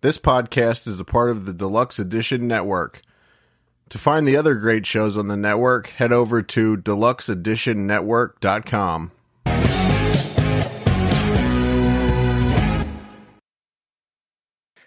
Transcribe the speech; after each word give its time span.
This 0.00 0.16
podcast 0.16 0.86
is 0.86 1.00
a 1.00 1.04
part 1.04 1.28
of 1.28 1.44
the 1.44 1.52
Deluxe 1.52 1.98
Edition 1.98 2.46
Network. 2.46 3.02
To 3.88 3.98
find 3.98 4.28
the 4.28 4.36
other 4.36 4.54
great 4.54 4.86
shows 4.86 5.16
on 5.16 5.26
the 5.26 5.36
network, 5.36 5.88
head 5.88 6.12
over 6.12 6.40
to 6.40 6.76
deluxeeditionnetwork.com. 6.76 9.10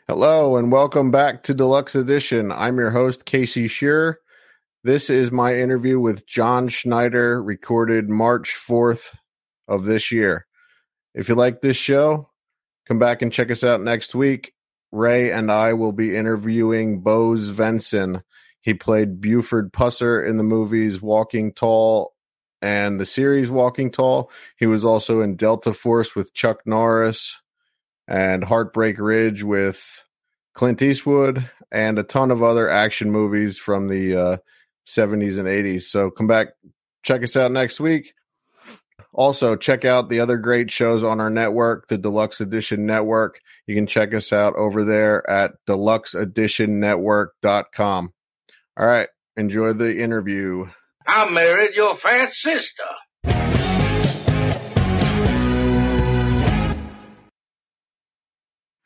Hello 0.08 0.56
and 0.56 0.72
welcome 0.72 1.12
back 1.12 1.44
to 1.44 1.54
Deluxe 1.54 1.96
Edition. 1.96 2.54
I'm 2.54 2.78
your 2.78 2.92
host, 2.92 3.26
Casey 3.26 3.68
Shearer. 3.68 4.22
This 4.86 5.10
is 5.10 5.30
my 5.30 5.58
interview 5.58 6.00
with 6.00 6.26
John 6.26 6.70
Schneider, 6.70 7.44
recorded 7.44 8.08
March 8.08 8.58
4th 8.58 9.14
of 9.68 9.84
this 9.84 10.10
year. 10.10 10.48
If 11.14 11.28
you 11.28 11.36
like 11.36 11.60
this 11.60 11.76
show, 11.76 12.30
come 12.88 12.98
back 12.98 13.22
and 13.22 13.34
check 13.34 13.52
us 13.52 13.66
out 13.66 13.82
next 13.82 14.16
week. 14.16 14.54
Ray 14.92 15.32
and 15.32 15.52
I 15.52 15.74
will 15.74 15.92
be 15.92 16.16
interviewing 16.16 17.02
Bo 17.02 17.36
Svenson. 17.36 18.24
He 18.62 18.74
played 18.74 19.22
Buford 19.22 19.74
Pusser 19.74 20.28
in 20.28 20.38
the 20.38 20.44
movies 20.44 21.02
Walking 21.02 21.54
Tall 21.54 22.14
and 22.62 23.00
the 23.00 23.06
series 23.06 23.50
Walking 23.50 23.92
Tall. 23.92 24.30
He 24.58 24.68
was 24.68 24.86
also 24.86 25.22
in 25.22 25.36
Delta 25.36 25.74
Force 25.74 26.16
with 26.16 26.34
Chuck 26.34 26.60
Norris 26.66 27.38
and 28.08 28.44
Heartbreak 28.44 29.00
Ridge 29.00 29.44
with 29.44 30.04
Clint 30.54 30.82
Eastwood 30.82 31.50
and 31.72 31.98
a 31.98 32.04
ton 32.04 32.30
of 32.30 32.44
other 32.44 32.70
action 32.70 33.10
movies 33.10 33.58
from 33.58 33.88
the 33.88 34.16
uh, 34.16 34.38
70s 34.86 35.40
and 35.40 35.48
80s. 35.48 35.84
So 35.84 36.12
come 36.12 36.28
back, 36.28 36.50
check 37.04 37.24
us 37.24 37.36
out 37.36 37.52
next 37.52 37.80
week. 37.80 38.14
Also, 39.14 39.58
check 39.58 39.84
out 39.84 40.08
the 40.10 40.22
other 40.22 40.38
great 40.38 40.72
shows 40.72 41.04
on 41.04 41.20
our 41.20 41.30
network, 41.30 41.90
the 41.90 41.98
Deluxe 41.98 42.40
Edition 42.40 42.86
Network. 42.86 43.42
You 43.68 43.76
can 43.76 43.86
check 43.86 44.14
us 44.14 44.32
out 44.32 44.56
over 44.56 44.86
there 44.86 45.30
at 45.30 45.52
deluxeeditionnetwork.com. 45.68 48.14
All 48.78 48.86
right, 48.86 49.10
enjoy 49.36 49.74
the 49.74 50.00
interview. 50.00 50.68
I 51.06 51.30
married 51.30 51.76
your 51.76 51.94
fat 51.96 52.34
sister. 52.34 52.84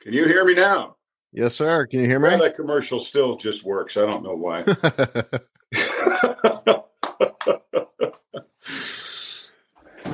Can 0.02 0.14
you 0.14 0.26
hear 0.26 0.44
me 0.46 0.56
now? 0.56 0.96
Yes, 1.32 1.56
sir. 1.56 1.86
Can 1.88 2.00
you 2.00 2.08
hear 2.08 2.20
me? 2.20 2.30
Well, 2.30 2.40
that 2.40 2.56
commercial 2.56 3.00
still 3.00 3.38
just 3.38 3.64
works. 3.64 3.96
I 3.98 4.02
don't 4.02 4.24
know 4.24 4.36
why. 4.36 4.64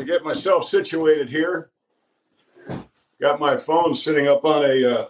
to 0.02 0.12
get 0.12 0.24
myself 0.24 0.66
situated 0.66 1.30
here, 1.30 1.70
got 3.20 3.40
my 3.40 3.58
phone 3.58 3.94
sitting 3.94 4.28
up 4.28 4.44
on 4.46 4.66
a 4.66 5.00
uh, 5.00 5.08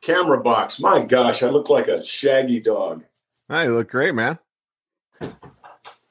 camera 0.00 0.40
box. 0.40 0.78
My 0.78 1.04
gosh, 1.04 1.42
I 1.42 1.48
look 1.48 1.68
like 1.68 1.88
a 1.88 2.04
shaggy 2.04 2.60
dog. 2.60 3.04
You 3.50 3.74
look 3.74 3.90
great, 3.90 4.14
man. 4.14 4.38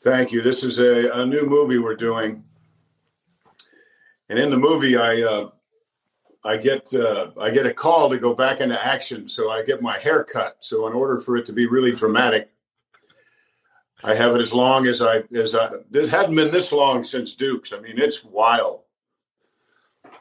Thank 0.03 0.31
you. 0.31 0.41
This 0.41 0.63
is 0.63 0.79
a, 0.79 1.21
a 1.21 1.25
new 1.25 1.45
movie 1.45 1.77
we're 1.77 1.95
doing, 1.95 2.43
and 4.29 4.39
in 4.39 4.49
the 4.49 4.57
movie, 4.57 4.97
I 4.97 5.21
uh, 5.21 5.49
I 6.43 6.57
get 6.57 6.93
uh, 6.93 7.31
I 7.39 7.51
get 7.51 7.65
a 7.65 7.73
call 7.73 8.09
to 8.09 8.17
go 8.17 8.33
back 8.33 8.59
into 8.59 8.85
action, 8.85 9.29
so 9.29 9.49
I 9.49 9.63
get 9.63 9.81
my 9.81 9.97
hair 9.97 10.23
cut. 10.23 10.57
So 10.59 10.87
in 10.87 10.93
order 10.93 11.21
for 11.21 11.37
it 11.37 11.45
to 11.45 11.53
be 11.53 11.67
really 11.67 11.91
dramatic, 11.91 12.49
I 14.03 14.15
have 14.15 14.35
it 14.35 14.41
as 14.41 14.53
long 14.53 14.87
as 14.87 15.01
I 15.01 15.23
as 15.35 15.55
I. 15.55 15.69
It 15.91 16.09
hadn't 16.09 16.35
been 16.35 16.51
this 16.51 16.71
long 16.71 17.03
since 17.03 17.33
Dukes. 17.33 17.73
I 17.73 17.79
mean, 17.79 17.97
it's 17.97 18.23
wild. 18.23 18.81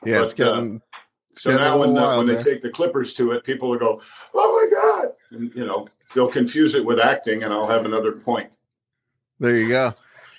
Yeah, 0.05 0.23
it's 0.23 0.33
But, 0.33 0.49
uh, 0.49 0.55
getting. 0.55 0.83
So 1.35 1.51
getting 1.51 1.65
now 1.65 1.79
when 1.79 1.91
uh, 1.91 2.03
wild 2.03 2.27
when 2.27 2.35
they 2.35 2.43
take 2.43 2.63
the 2.63 2.71
clippers 2.71 3.15
to 3.15 3.33
it, 3.33 3.45
people 3.45 3.69
will 3.69 3.79
go, 3.79 4.01
"Oh 4.33 4.71
my 4.71 4.81
god!" 4.81 5.13
And, 5.31 5.55
you 5.55 5.67
know, 5.67 5.89
they'll 6.15 6.29
confuse 6.31 6.75
it 6.75 6.85
with 6.85 6.99
acting, 6.99 7.43
and 7.43 7.53
I'll 7.53 7.69
have 7.69 7.85
another 7.85 8.13
point. 8.13 8.51
There 9.39 9.55
you 9.55 9.69
go. 9.69 9.95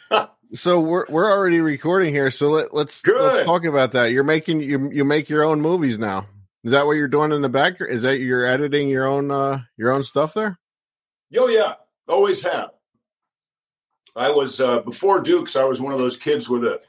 so 0.53 0.79
we're 0.79 1.05
we're 1.07 1.31
already 1.31 1.61
recording 1.61 2.13
here. 2.13 2.31
So 2.31 2.49
let, 2.49 2.73
let's 2.73 3.01
Good. 3.01 3.21
let's 3.21 3.45
talk 3.45 3.65
about 3.65 3.91
that. 3.91 4.11
You're 4.11 4.23
making 4.23 4.61
you 4.61 4.89
you 4.91 5.05
make 5.05 5.29
your 5.29 5.43
own 5.43 5.61
movies 5.61 5.99
now. 5.99 6.27
Is 6.63 6.71
that 6.71 6.87
what 6.87 6.93
you're 6.93 7.07
doing 7.07 7.31
in 7.31 7.41
the 7.41 7.49
back? 7.49 7.79
Is 7.79 8.01
that 8.01 8.17
you're 8.17 8.45
editing 8.45 8.89
your 8.89 9.05
own 9.05 9.29
uh 9.29 9.61
your 9.77 9.91
own 9.91 10.03
stuff 10.03 10.33
there? 10.33 10.57
Oh 11.37 11.47
yeah, 11.47 11.75
always 12.07 12.41
have. 12.41 12.71
I 14.17 14.29
was 14.31 14.59
uh, 14.59 14.79
before 14.79 15.21
Dukes. 15.21 15.55
I 15.55 15.63
was 15.63 15.79
one 15.79 15.93
of 15.93 15.99
those 15.99 16.17
kids 16.17 16.49
with 16.49 16.63
a 16.63 16.81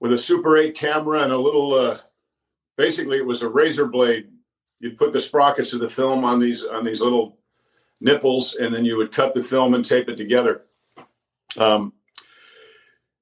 with 0.00 0.12
a 0.12 0.18
Super 0.18 0.56
Eight 0.56 0.74
camera 0.74 1.22
and 1.22 1.32
a 1.32 1.38
little. 1.38 1.74
Uh, 1.74 1.98
basically, 2.76 3.18
it 3.18 3.26
was 3.26 3.42
a 3.42 3.48
razor 3.48 3.86
blade. 3.86 4.28
You'd 4.78 4.98
put 4.98 5.12
the 5.12 5.20
sprockets 5.20 5.72
of 5.72 5.80
the 5.80 5.90
film 5.90 6.24
on 6.24 6.38
these 6.38 6.64
on 6.64 6.84
these 6.84 7.00
little 7.00 7.38
nipples, 8.00 8.54
and 8.54 8.72
then 8.72 8.84
you 8.84 8.96
would 8.96 9.12
cut 9.12 9.34
the 9.34 9.42
film 9.42 9.74
and 9.74 9.84
tape 9.84 10.08
it 10.08 10.16
together. 10.16 10.62
Um, 11.56 11.92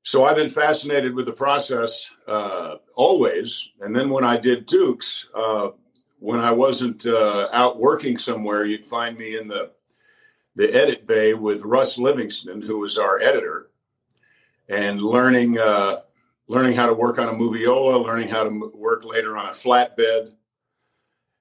so 0.02 0.24
I've 0.24 0.36
been 0.36 0.50
fascinated 0.50 1.14
with 1.14 1.24
the 1.24 1.32
process 1.32 2.10
uh, 2.28 2.76
always. 2.94 3.66
And 3.80 3.96
then 3.96 4.10
when 4.10 4.24
I 4.24 4.38
did 4.38 4.66
Dukes, 4.66 5.28
uh, 5.34 5.70
when 6.18 6.40
I 6.40 6.50
wasn't 6.50 7.06
uh, 7.06 7.48
out 7.52 7.80
working 7.80 8.18
somewhere, 8.18 8.66
you'd 8.66 8.84
find 8.84 9.16
me 9.16 9.38
in 9.38 9.48
the 9.48 9.70
the 10.56 10.72
edit 10.72 11.06
bay 11.06 11.34
with 11.34 11.62
Russ 11.62 11.98
Livingston, 11.98 12.62
who 12.62 12.78
was 12.78 12.98
our 12.98 13.20
editor, 13.20 13.70
and 14.68 15.00
learning 15.00 15.58
uh, 15.58 16.00
learning 16.46 16.74
how 16.74 16.86
to 16.86 16.94
work 16.94 17.18
on 17.18 17.28
a 17.28 17.32
moviola, 17.32 18.04
learning 18.04 18.28
how 18.28 18.44
to 18.44 18.70
work 18.74 19.04
later 19.04 19.36
on 19.36 19.46
a 19.46 19.52
flatbed. 19.52 20.32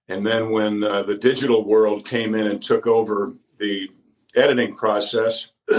And 0.08 0.26
then 0.26 0.52
when 0.52 0.84
uh, 0.84 1.04
the 1.04 1.16
digital 1.16 1.64
world 1.66 2.06
came 2.06 2.36
in 2.36 2.48
and 2.48 2.62
took 2.62 2.88
over 2.88 3.34
the 3.58 3.90
editing 4.36 4.76
process, 4.76 5.48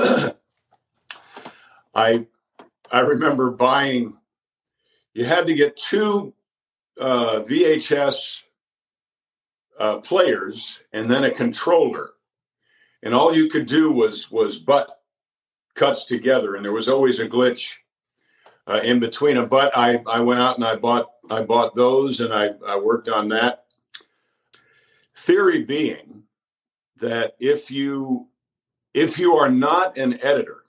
I 1.94 2.26
I 2.90 3.00
remember 3.00 3.50
buying. 3.50 4.18
You 5.12 5.24
had 5.24 5.46
to 5.46 5.54
get 5.54 5.76
two 5.76 6.34
uh, 7.00 7.40
VHS 7.40 8.42
uh, 9.78 9.98
players 9.98 10.80
and 10.92 11.10
then 11.10 11.24
a 11.24 11.30
controller, 11.30 12.10
and 13.04 13.14
all 13.14 13.34
you 13.34 13.48
could 13.48 13.66
do 13.66 13.92
was 13.92 14.30
was 14.30 14.58
butt 14.58 14.90
cuts 15.74 16.06
together, 16.06 16.56
and 16.56 16.64
there 16.64 16.72
was 16.72 16.88
always 16.88 17.20
a 17.20 17.28
glitch 17.28 17.74
uh, 18.66 18.80
in 18.82 18.98
between 18.98 19.36
them. 19.36 19.48
But 19.48 19.76
I 19.76 20.02
I 20.08 20.18
went 20.20 20.40
out 20.40 20.56
and 20.56 20.64
I 20.64 20.74
bought 20.74 21.06
I 21.30 21.42
bought 21.42 21.76
those, 21.76 22.20
and 22.20 22.34
I 22.34 22.50
I 22.66 22.76
worked 22.76 23.08
on 23.08 23.28
that. 23.28 23.66
Theory 25.16 25.62
being 25.62 26.24
that 27.00 27.36
if 27.38 27.70
you 27.70 28.26
if 28.92 29.18
you 29.18 29.34
are 29.34 29.48
not 29.48 29.96
an 29.96 30.18
editor 30.22 30.64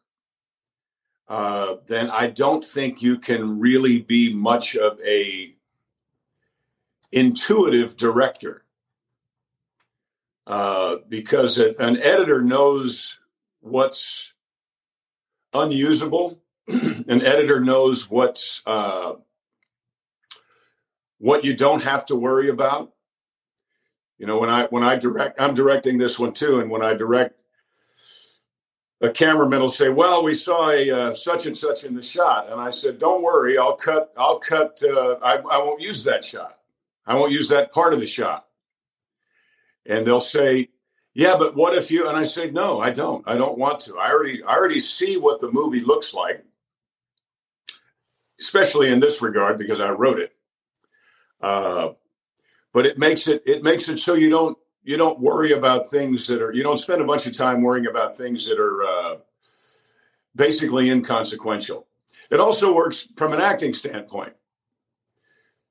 uh, 1.28 1.78
then 1.88 2.09
I 2.09 2.28
don't 2.28 2.63
think 2.63 3.02
you 3.02 3.17
can 3.17 3.59
really 3.59 4.00
be 4.00 4.34
much 4.34 4.75
of 4.75 5.00
a 5.02 5.56
intuitive 7.12 7.97
director 7.97 8.64
uh, 10.47 10.97
because 11.09 11.57
a- 11.57 11.75
an 11.79 12.01
editor 12.01 12.41
knows 12.41 13.17
what's 13.61 14.31
unusable. 15.53 16.39
an 16.67 17.22
editor 17.22 17.59
knows 17.59 18.09
what's 18.09 18.61
uh, 18.66 19.13
what 21.19 21.44
you 21.44 21.55
don't 21.55 21.84
have 21.84 22.05
to 22.07 22.16
worry 22.16 22.50
about. 22.50 22.91
You 24.17 24.28
know, 24.28 24.39
when 24.39 24.50
I 24.50 24.66
when 24.66 24.84
I 24.84 24.95
direct, 24.95 25.39
I'm 25.39 25.53
directing 25.53 25.97
this 25.97 26.17
one 26.17 26.34
too, 26.34 26.59
and 26.59 26.69
when 26.69 26.81
I 26.81 26.94
direct 26.94 27.44
a 29.01 29.09
cameraman 29.09 29.59
will 29.59 29.69
say, 29.69 29.89
"Well, 29.89 30.23
we 30.23 30.34
saw 30.34 30.69
a 30.69 30.89
uh, 30.89 31.16
such 31.16 31.45
and 31.45 31.57
such 31.57 31.84
in 31.84 31.95
the 31.95 32.03
shot," 32.03 32.51
and 32.51 32.59
I 32.59 32.72
said, 32.72 32.97
"Don't 33.00 33.22
worry, 33.22 33.57
I'll 33.57 33.75
cut. 33.75 34.13
I'll 34.17 34.39
cut. 34.39 34.81
Uh, 34.84 35.16
I, 35.22 35.35
I 35.35 35.57
won't 35.57 35.81
use 35.81 36.03
that 36.05 36.23
shot. 36.23 36.59
I 37.05 37.16
won't 37.16 37.31
use 37.31 37.50
that 37.50 37.72
part 37.73 37.94
of 37.94 38.00
the 38.00 38.07
shot." 38.07 38.44
And 39.85 40.05
they'll 40.05 40.20
say, 40.20 40.70
"Yeah, 41.14 41.37
but 41.37 41.55
what 41.55 41.78
if 41.78 41.91
you?" 41.91 42.08
And 42.08 42.17
I 42.17 42.26
say, 42.26 42.49
"No, 42.49 42.79
I 42.79 42.91
don't. 42.91 43.23
I 43.28 43.35
don't 43.35 43.58
want 43.58 43.79
to. 43.82 43.97
I 43.97 44.11
already, 44.11 44.43
I 44.43 44.55
already 44.55 44.79
see 44.79 45.17
what 45.17 45.40
the 45.41 45.52
movie 45.52 45.82
looks 45.82 46.14
like, 46.14 46.43
especially 48.40 48.90
in 48.90 48.99
this 48.99 49.22
regard 49.22 49.58
because 49.58 49.79
I 49.79 49.90
wrote 49.90 50.20
it. 50.20 50.35
Uh, 51.41 51.90
but 52.73 52.85
it 52.85 52.97
makes 52.97 53.28
it, 53.28 53.43
it 53.46 53.64
makes 53.64 53.90
it 53.90 53.99
so 53.99 54.14
you 54.16 54.29
don't." 54.29 54.58
You 54.87 54.97
don't 54.97 55.20
worry 55.20 55.53
about 55.53 55.90
things 55.90 56.28
that 56.28 56.43
are. 56.43 56.53
You 56.53 56.61
don't 56.61 56.78
spend 56.78 57.02
a 57.02 57.05
bunch 57.05 57.26
of 57.26 57.34
time 57.34 57.64
worrying 57.64 57.88
about 57.88 58.20
things 58.20 58.47
that 58.47 58.59
are 58.59 58.84
uh, 58.84 59.17
basically 60.35 60.91
inconsequential. 60.91 61.88
It 62.29 62.40
also 62.40 62.72
works 62.72 63.08
from 63.17 63.34
an 63.34 63.41
acting 63.41 63.73
standpoint. 63.73 64.34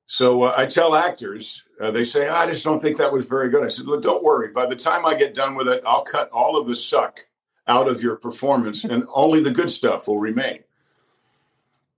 So 0.07 0.45
uh, 0.45 0.55
I 0.57 0.67
tell 0.67 0.95
actors, 0.95 1.63
uh, 1.81 1.91
they 1.91 2.05
say, 2.05 2.29
I 2.29 2.47
just 2.47 2.65
don't 2.65 2.81
think 2.81 2.99
that 2.99 3.13
was 3.13 3.27
very 3.27 3.51
good. 3.51 3.65
I 3.65 3.69
said, 3.69 3.87
Look, 3.87 4.03
don't 4.03 4.23
worry. 4.23 4.49
By 4.49 4.67
the 4.67 4.77
time 4.77 5.07
I 5.07 5.15
get 5.15 5.35
done 5.35 5.55
with 5.55 5.69
it, 5.69 5.83
I'll 5.87 6.05
cut 6.05 6.31
all 6.31 6.57
of 6.57 6.69
the 6.69 6.77
suck 6.77 7.27
out 7.67 7.89
of 7.89 8.03
your 8.03 8.17
performance 8.17 8.85
and 8.85 9.05
only 9.13 9.43
the 9.43 9.51
good 9.51 9.71
stuff 9.71 10.07
will 10.07 10.19
remain. 10.19 10.61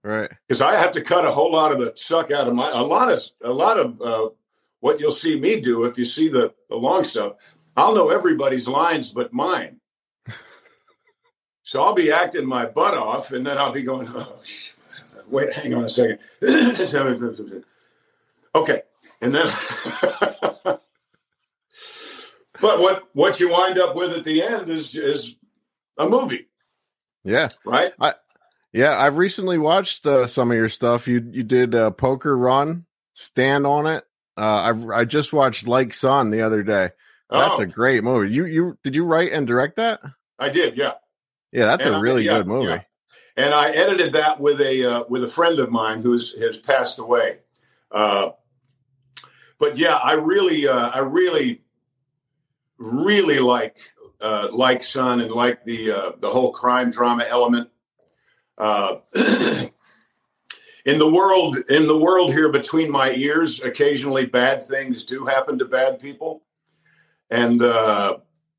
Right. 0.05 0.31
Because 0.47 0.61
I 0.61 0.77
have 0.77 0.93
to 0.93 1.01
cut 1.01 1.27
a 1.27 1.33
whole 1.33 1.51
lot 1.51 1.73
of 1.73 1.81
the 1.81 1.93
suck 1.97 2.31
out 2.31 2.47
of 2.47 2.55
my, 2.55 2.71
a 2.71 2.83
lot 2.83 3.11
of, 3.11 3.21
a 3.43 3.51
lot 3.51 3.79
of 3.79 4.01
uh, 4.01 4.29
what 4.79 5.01
you'll 5.01 5.11
see 5.11 5.39
me 5.39 5.61
do 5.61 5.85
if 5.85 5.99
you 5.99 6.05
see 6.05 6.29
the, 6.29 6.55
the 6.69 6.77
long 6.77 7.03
stuff, 7.03 7.33
I'll 7.77 7.95
know 7.95 8.11
everybody's 8.11 8.69
lines 8.69 9.13
but 9.13 9.33
mine. 9.33 9.81
so 11.65 11.83
I'll 11.83 11.93
be 11.95 12.13
acting 12.13 12.47
my 12.47 12.67
butt 12.67 12.95
off, 12.95 13.33
and 13.33 13.45
then 13.45 13.59
I'll 13.59 13.73
be 13.73 13.83
going, 13.83 14.09
oh, 14.09 14.39
wait, 15.29 15.53
hang 15.53 15.75
on 15.75 15.85
a 15.85 15.89
second. 15.89 16.21
okay. 18.61 18.83
And 19.21 19.35
then, 19.35 19.47
but 20.61 20.81
what, 22.61 23.05
what 23.13 23.41
you 23.41 23.51
wind 23.51 23.79
up 23.79 23.97
with 23.97 24.13
at 24.13 24.25
the 24.25 24.43
end 24.43 24.69
is, 24.71 24.95
is 24.95 25.37
a 25.99 26.09
movie. 26.09 26.49
Yeah. 27.25 27.49
Right. 27.65 27.93
I, 28.01 28.15
yeah. 28.73 28.97
I've 28.97 29.17
recently 29.17 29.59
watched 29.59 30.07
uh, 30.07 30.27
some 30.27 30.51
of 30.51 30.57
your 30.57 30.69
stuff. 30.69 31.09
You, 31.09 31.27
you 31.33 31.43
did 31.43 31.75
uh, 31.75 31.91
Poker 31.91 32.37
Run, 32.37 32.87
Stand 33.15 33.67
on 33.67 33.87
It. 33.87 34.05
Uh, 34.37 34.75
I 34.93 35.01
I 35.01 35.05
just 35.05 35.33
watched 35.33 35.67
Like 35.67 35.95
Son 35.95 36.31
the 36.31 36.43
other 36.43 36.63
day. 36.63 36.91
That's 37.31 37.59
oh. 37.59 37.63
a 37.63 37.67
great 37.67 38.05
movie. 38.05 38.33
You 38.33 38.45
you 38.45 38.79
did 38.83 38.95
you 38.95 39.05
write 39.05 39.33
and 39.33 39.47
direct 39.47 39.77
that? 39.77 40.01
I 40.39 40.51
did. 40.51 40.77
Yeah. 40.77 40.93
Yeah, 41.53 41.67
that's 41.67 41.85
and 41.85 41.97
a 41.97 42.01
really 42.01 42.25
yeah, 42.25 42.39
good 42.39 42.47
movie. 42.47 42.67
Yeah. 42.67 42.83
And 43.37 43.55
I 43.55 43.71
edited 43.71 44.13
that 44.13 44.41
with 44.41 44.61
a 44.61 44.85
uh, 44.85 45.05
with 45.09 45.25
a 45.25 45.29
friend 45.29 45.59
of 45.59 45.71
mine 45.71 46.03
who's 46.03 46.35
has 46.39 46.59
passed 46.59 46.99
away. 46.99 47.39
Uh, 47.91 48.31
but 49.59 49.79
yeah, 49.79 49.97
I 49.97 50.13
really 50.13 50.67
uh, 50.67 50.91
I 50.91 50.99
really 50.99 51.63
really 52.79 53.39
like 53.39 53.77
uh, 54.21 54.49
like 54.53 54.85
Son 54.85 55.21
and 55.21 55.33
like 55.33 55.65
the 55.65 55.93
uh, 55.93 56.13
the 56.21 56.31
whole 56.31 56.53
crime 56.53 56.91
drama 56.91 57.25
element. 57.29 57.71
Uh, 58.59 58.97
in 60.87 60.99
the 60.99 61.09
world 61.09 61.59
in 61.69 61.87
the 61.87 61.99
world 61.99 62.33
here 62.33 62.51
between 62.51 62.91
my 62.91 63.13
ears 63.13 63.63
occasionally 63.63 64.25
bad 64.25 64.65
things 64.65 65.05
do 65.05 65.27
happen 65.27 65.59
to 65.59 65.65
bad 65.67 66.01
people. 66.01 66.43
And 67.31 67.61
uh 67.61 68.19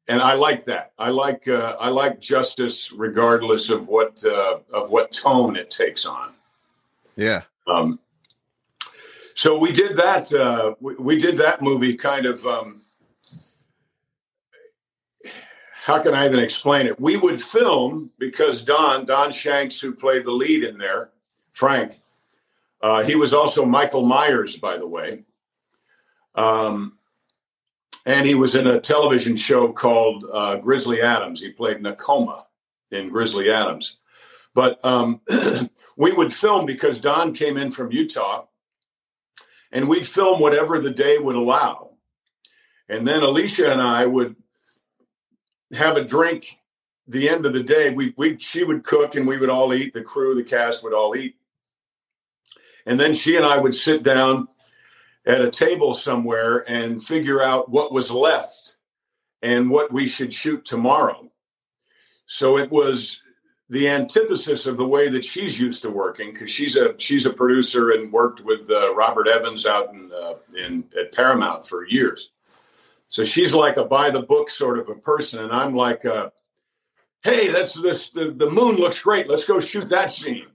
and 0.09 0.21
i 0.21 0.33
like 0.33 0.65
that. 0.65 0.91
I 0.99 1.09
like 1.09 1.47
uh 1.47 1.77
i 1.79 1.87
like 1.87 2.19
justice 2.19 2.91
regardless 2.91 3.69
of 3.69 3.87
what 3.87 4.23
uh 4.25 4.59
of 4.71 4.91
what 4.91 5.11
tone 5.11 5.55
it 5.55 5.71
takes 5.71 6.05
on. 6.05 6.33
Yeah. 7.15 7.43
Um 7.65 7.99
so 9.37 9.57
we 9.57 9.71
did 9.71 9.95
that 9.95 10.31
uh 10.33 10.73
we, 10.79 10.95
we 10.95 11.17
did 11.17 11.37
that 11.37 11.61
movie 11.61 11.95
kind 11.95 12.25
of 12.25 12.45
um 12.45 12.81
how 15.71 16.01
can 16.01 16.13
i 16.13 16.25
even 16.25 16.39
explain 16.39 16.85
it 16.85 16.99
we 16.99 17.17
would 17.17 17.41
film 17.41 18.11
because 18.17 18.61
don 18.61 19.05
don 19.05 19.31
shanks 19.31 19.79
who 19.79 19.93
played 19.93 20.25
the 20.25 20.31
lead 20.31 20.63
in 20.63 20.77
there 20.77 21.11
frank 21.53 21.97
uh, 22.81 23.03
he 23.03 23.15
was 23.15 23.33
also 23.33 23.65
Michael 23.65 24.05
Myers, 24.05 24.55
by 24.55 24.77
the 24.77 24.87
way. 24.87 25.23
Um, 26.35 26.97
and 28.05 28.25
he 28.25 28.35
was 28.35 28.55
in 28.55 28.67
a 28.67 28.79
television 28.79 29.35
show 29.35 29.71
called 29.73 30.25
uh, 30.31 30.57
Grizzly 30.57 31.01
Adams. 31.01 31.41
He 31.41 31.49
played 31.49 31.77
Nakoma 31.77 32.43
in 32.91 33.09
Grizzly 33.09 33.51
Adams. 33.51 33.97
But 34.53 34.79
um, 34.85 35.21
we 35.97 36.13
would 36.13 36.33
film 36.33 36.65
because 36.65 36.99
Don 36.99 37.33
came 37.33 37.57
in 37.57 37.71
from 37.71 37.91
Utah, 37.91 38.45
and 39.71 39.87
we'd 39.87 40.07
film 40.07 40.39
whatever 40.39 40.79
the 40.79 40.91
day 40.91 41.17
would 41.17 41.35
allow. 41.35 41.91
And 42.89 43.07
then 43.07 43.23
Alicia 43.23 43.71
and 43.71 43.81
I 43.81 44.05
would 44.05 44.35
have 45.73 45.97
a 45.97 46.03
drink 46.03 46.57
the 47.07 47.29
end 47.29 47.45
of 47.45 47.53
the 47.53 47.63
day. 47.63 47.89
We, 47.89 48.13
we 48.17 48.37
she 48.39 48.63
would 48.63 48.83
cook 48.83 49.15
and 49.15 49.27
we 49.27 49.37
would 49.37 49.49
all 49.49 49.73
eat. 49.73 49.93
The 49.93 50.01
crew, 50.01 50.35
the 50.35 50.43
cast 50.43 50.83
would 50.83 50.93
all 50.93 51.15
eat. 51.15 51.35
And 52.85 52.99
then 52.99 53.13
she 53.13 53.35
and 53.35 53.45
I 53.45 53.57
would 53.57 53.75
sit 53.75 54.03
down 54.03 54.47
at 55.25 55.41
a 55.41 55.51
table 55.51 55.93
somewhere 55.93 56.63
and 56.69 57.03
figure 57.03 57.41
out 57.41 57.69
what 57.69 57.91
was 57.91 58.09
left 58.09 58.77
and 59.41 59.69
what 59.69 59.91
we 59.91 60.07
should 60.07 60.33
shoot 60.33 60.63
tomorrow. 60.63 61.29
So 62.25 62.57
it 62.57 62.71
was 62.71 63.21
the 63.69 63.89
antithesis 63.89 64.65
of 64.65 64.77
the 64.77 64.87
way 64.87 65.09
that 65.09 65.25
she's 65.25 65.59
used 65.59 65.81
to 65.81 65.89
working 65.89 66.31
because 66.31 66.49
she's 66.49 66.75
a 66.77 66.95
she's 66.97 67.25
a 67.25 67.33
producer 67.33 67.91
and 67.91 68.11
worked 68.11 68.41
with 68.41 68.69
uh, 68.69 68.93
Robert 68.95 69.27
Evans 69.27 69.65
out 69.65 69.93
in 69.93 70.11
uh, 70.11 70.35
in 70.57 70.85
at 70.99 71.13
Paramount 71.13 71.67
for 71.67 71.85
years. 71.85 72.31
So 73.09 73.23
she's 73.23 73.53
like 73.53 73.77
a 73.77 73.85
by 73.85 74.09
the 74.09 74.21
book 74.21 74.49
sort 74.49 74.79
of 74.79 74.89
a 74.89 74.95
person, 74.95 75.43
and 75.43 75.51
I'm 75.51 75.75
like, 75.75 76.05
a, 76.05 76.31
hey, 77.23 77.51
that's 77.51 77.73
this 77.73 78.09
the, 78.09 78.33
the 78.35 78.49
moon 78.49 78.75
looks 78.75 79.01
great. 79.01 79.29
Let's 79.29 79.45
go 79.45 79.59
shoot 79.59 79.89
that 79.89 80.11
scene 80.11 80.47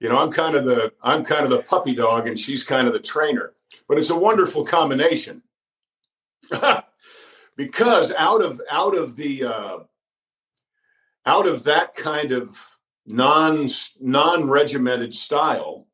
you 0.00 0.08
know 0.08 0.18
i'm 0.18 0.30
kind 0.30 0.54
of 0.54 0.64
the 0.64 0.92
i'm 1.02 1.24
kind 1.24 1.44
of 1.44 1.50
the 1.50 1.62
puppy 1.62 1.94
dog 1.94 2.26
and 2.26 2.38
she's 2.38 2.64
kind 2.64 2.86
of 2.86 2.92
the 2.92 3.00
trainer 3.00 3.52
but 3.88 3.98
it's 3.98 4.10
a 4.10 4.16
wonderful 4.16 4.64
combination 4.64 5.42
because 7.56 8.12
out 8.12 8.42
of 8.42 8.60
out 8.70 8.96
of 8.96 9.16
the 9.16 9.44
uh, 9.44 9.78
out 11.26 11.46
of 11.46 11.64
that 11.64 11.94
kind 11.94 12.32
of 12.32 12.56
non 13.04 13.68
non 14.00 14.48
regimented 14.48 15.14
style 15.14 15.86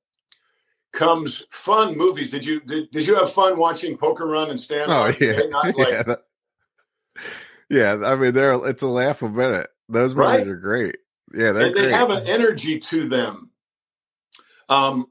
comes 0.93 1.44
fun 1.50 1.96
movies 1.96 2.31
did 2.31 2.44
you 2.44 2.61
did, 2.61 2.90
did 2.90 3.06
you 3.06 3.14
have 3.14 3.32
fun 3.32 3.58
watching 3.58 3.96
poker 3.96 4.26
run 4.26 4.50
and 4.50 4.61
stand 4.61 4.90
oh 4.90 5.06
yeah 5.20 5.40
like, 5.62 5.75
yeah, 5.76 6.02
that, 6.02 6.23
yeah 7.70 7.93
i 8.05 8.14
mean 8.14 8.34
they're 8.34 8.55
it's 8.69 8.82
a 8.82 8.87
laugh 8.87 9.23
a 9.23 9.29
minute 9.29 9.70
those 9.88 10.14
movies 10.14 10.38
right? 10.38 10.49
are 10.49 10.56
great 10.56 10.96
yeah 11.34 11.52
they 11.52 11.73
great. 11.73 11.93
have 11.93 12.11
an 12.11 12.26
energy 12.26 12.79
to 12.79 13.08
them 13.08 13.50
um, 14.69 15.06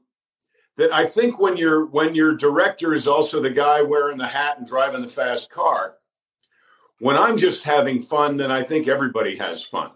that 0.76 0.92
I 0.92 1.06
think 1.06 1.38
when 1.38 1.56
your 1.56 1.86
when 1.86 2.14
your 2.14 2.34
director 2.34 2.94
is 2.94 3.06
also 3.06 3.40
the 3.40 3.50
guy 3.50 3.82
wearing 3.82 4.18
the 4.18 4.26
hat 4.26 4.58
and 4.58 4.66
driving 4.66 5.02
the 5.02 5.08
fast 5.08 5.50
car, 5.50 5.94
when 6.98 7.16
I'm 7.16 7.38
just 7.38 7.64
having 7.64 8.02
fun, 8.02 8.36
then 8.36 8.50
I 8.50 8.62
think 8.62 8.88
everybody 8.88 9.36
has 9.36 9.62
fun. 9.62 9.90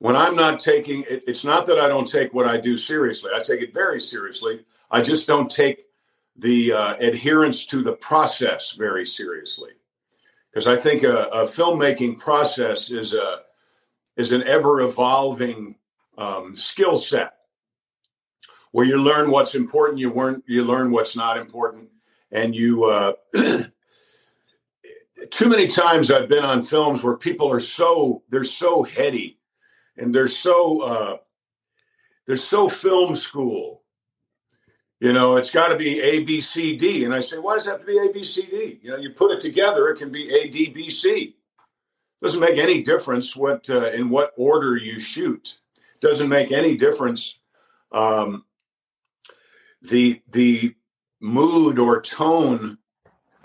When 0.00 0.14
I'm 0.14 0.36
not 0.36 0.60
taking 0.60 1.02
it, 1.02 1.24
it's 1.26 1.44
not 1.44 1.66
that 1.66 1.78
I 1.78 1.88
don't 1.88 2.06
take 2.06 2.32
what 2.32 2.46
I 2.46 2.60
do 2.60 2.76
seriously. 2.76 3.30
I 3.34 3.40
take 3.42 3.62
it 3.62 3.74
very 3.74 4.00
seriously. 4.00 4.64
I 4.90 5.02
just 5.02 5.26
don't 5.26 5.50
take 5.50 5.86
the 6.36 6.72
uh, 6.72 6.96
adherence 6.96 7.66
to 7.66 7.82
the 7.82 7.92
process 7.92 8.72
very 8.78 9.04
seriously, 9.04 9.72
because 10.50 10.68
I 10.68 10.76
think 10.76 11.02
a, 11.02 11.24
a, 11.24 11.46
filmmaking 11.46 12.20
process 12.20 12.92
is 12.92 13.12
a 13.12 13.40
is 14.16 14.30
an 14.30 14.44
ever 14.44 14.82
evolving 14.82 15.76
um, 16.16 16.54
skill 16.54 16.96
set 16.96 17.34
where 18.70 18.86
you 18.86 18.98
learn 18.98 19.30
what's 19.30 19.56
important, 19.56 19.98
you 19.98 20.12
learn 20.12 20.42
you 20.46 20.64
learn 20.64 20.92
what's 20.92 21.16
not 21.16 21.38
important, 21.38 21.88
and 22.30 22.54
you. 22.54 22.84
Uh, 22.84 23.14
too 25.30 25.48
many 25.48 25.66
times 25.66 26.12
I've 26.12 26.28
been 26.28 26.44
on 26.44 26.62
films 26.62 27.02
where 27.02 27.16
people 27.16 27.50
are 27.50 27.60
so 27.60 28.22
they're 28.30 28.44
so 28.44 28.84
heady, 28.84 29.37
and 29.98 30.14
they're 30.14 30.28
so 30.28 30.80
uh, 30.80 31.16
they're 32.26 32.36
so 32.36 32.68
film 32.68 33.16
school. 33.16 33.82
You 35.00 35.12
know, 35.12 35.36
it's 35.36 35.50
got 35.50 35.68
to 35.68 35.76
be 35.76 36.00
A, 36.00 36.24
B, 36.24 36.40
C, 36.40 36.76
D. 36.76 37.04
And 37.04 37.14
I 37.14 37.20
say, 37.20 37.38
why 37.38 37.54
does 37.54 37.68
it 37.68 37.70
have 37.70 37.80
to 37.80 37.86
be 37.86 37.98
A, 37.98 38.12
B, 38.12 38.24
C, 38.24 38.42
D? 38.42 38.80
You 38.82 38.90
know, 38.90 38.96
you 38.96 39.10
put 39.10 39.30
it 39.30 39.40
together, 39.40 39.88
it 39.90 39.98
can 39.98 40.10
be 40.10 40.28
A, 40.28 40.48
D, 40.48 40.70
B, 40.70 40.90
C. 40.90 41.36
Doesn't 42.20 42.40
make 42.40 42.58
any 42.58 42.82
difference 42.82 43.36
what 43.36 43.70
uh, 43.70 43.90
in 43.90 44.10
what 44.10 44.32
order 44.36 44.76
you 44.76 44.98
shoot. 44.98 45.60
Doesn't 46.00 46.28
make 46.28 46.50
any 46.50 46.76
difference 46.76 47.36
um, 47.92 48.44
the 49.82 50.20
the 50.30 50.74
mood 51.20 51.78
or 51.78 52.00
tone 52.02 52.78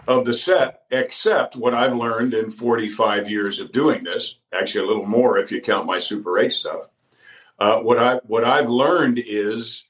of 0.08 0.26
the 0.26 0.34
set, 0.34 0.82
except 0.92 1.56
what 1.56 1.74
I've 1.74 1.96
learned 1.96 2.34
in 2.34 2.52
45 2.52 3.30
years 3.30 3.60
of 3.60 3.72
doing 3.72 4.04
this, 4.04 4.40
actually 4.54 4.86
a 4.86 4.88
little 4.88 5.06
more 5.06 5.38
if 5.38 5.52
you 5.52 5.62
count 5.62 5.86
my 5.86 5.98
Super 5.98 6.40
8 6.40 6.52
stuff. 6.52 6.90
Uh, 7.60 7.80
what 7.80 8.00
I 8.00 8.16
what 8.26 8.44
I've 8.44 8.68
learned 8.68 9.22
is 9.26 9.86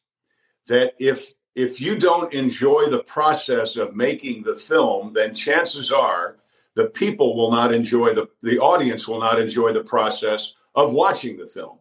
that 0.68 0.94
if 1.00 1.34
if 1.56 1.80
you 1.80 1.98
don't 1.98 2.34
enjoy 2.34 2.90
the 2.90 3.04
process 3.04 3.78
of 3.78 3.96
making 3.96 4.44
the 4.44 4.56
film, 4.56 5.14
then 5.14 5.34
chances 5.34 5.92
are 5.92 6.38
the 6.76 6.90
people 6.90 7.36
will 7.36 7.52
not 7.52 7.74
enjoy 7.74 8.14
the 8.14 8.28
the 8.42 8.60
audience 8.60 9.08
will 9.08 9.20
not 9.20 9.40
enjoy 9.40 9.72
the 9.72 9.84
process 9.84 10.54
of 10.76 10.94
watching 10.94 11.38
the 11.38 11.48
film. 11.48 11.78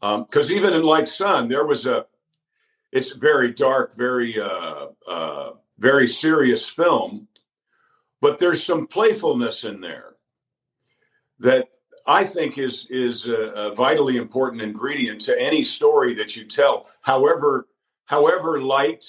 Because 0.00 0.50
um, 0.50 0.56
even 0.56 0.74
in 0.74 0.82
Like 0.82 1.08
Son, 1.08 1.48
there 1.48 1.66
was 1.66 1.86
a 1.86 2.06
it's 2.92 3.12
very 3.12 3.52
dark, 3.52 3.96
very 3.96 4.40
uh, 4.40 4.86
uh, 5.06 5.50
very 5.78 6.08
serious 6.08 6.68
film, 6.68 7.28
but 8.20 8.38
there's 8.38 8.62
some 8.62 8.86
playfulness 8.86 9.64
in 9.64 9.80
there 9.80 10.14
that 11.38 11.68
I 12.06 12.24
think 12.24 12.58
is 12.58 12.86
is 12.88 13.26
a, 13.26 13.34
a, 13.34 13.74
vitally 13.74 14.16
important 14.16 14.62
ingredient 14.62 15.20
to 15.22 15.40
any 15.40 15.62
story 15.64 16.14
that 16.14 16.36
you 16.36 16.44
tell. 16.44 16.86
However, 17.00 17.66
however 18.04 18.62
light, 18.62 19.04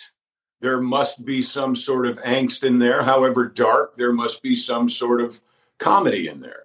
there 0.60 0.82
must 0.82 1.24
be 1.24 1.42
some 1.42 1.76
sort 1.76 2.08
of 2.08 2.18
angst 2.18 2.64
in 2.64 2.80
there. 2.80 3.04
However 3.04 3.48
dark, 3.48 3.96
there 3.96 4.14
must 4.14 4.42
be 4.42 4.56
some 4.56 4.90
sort 4.90 5.22
of 5.22 5.40
comedy 5.78 6.28
in 6.28 6.42
there. 6.42 6.64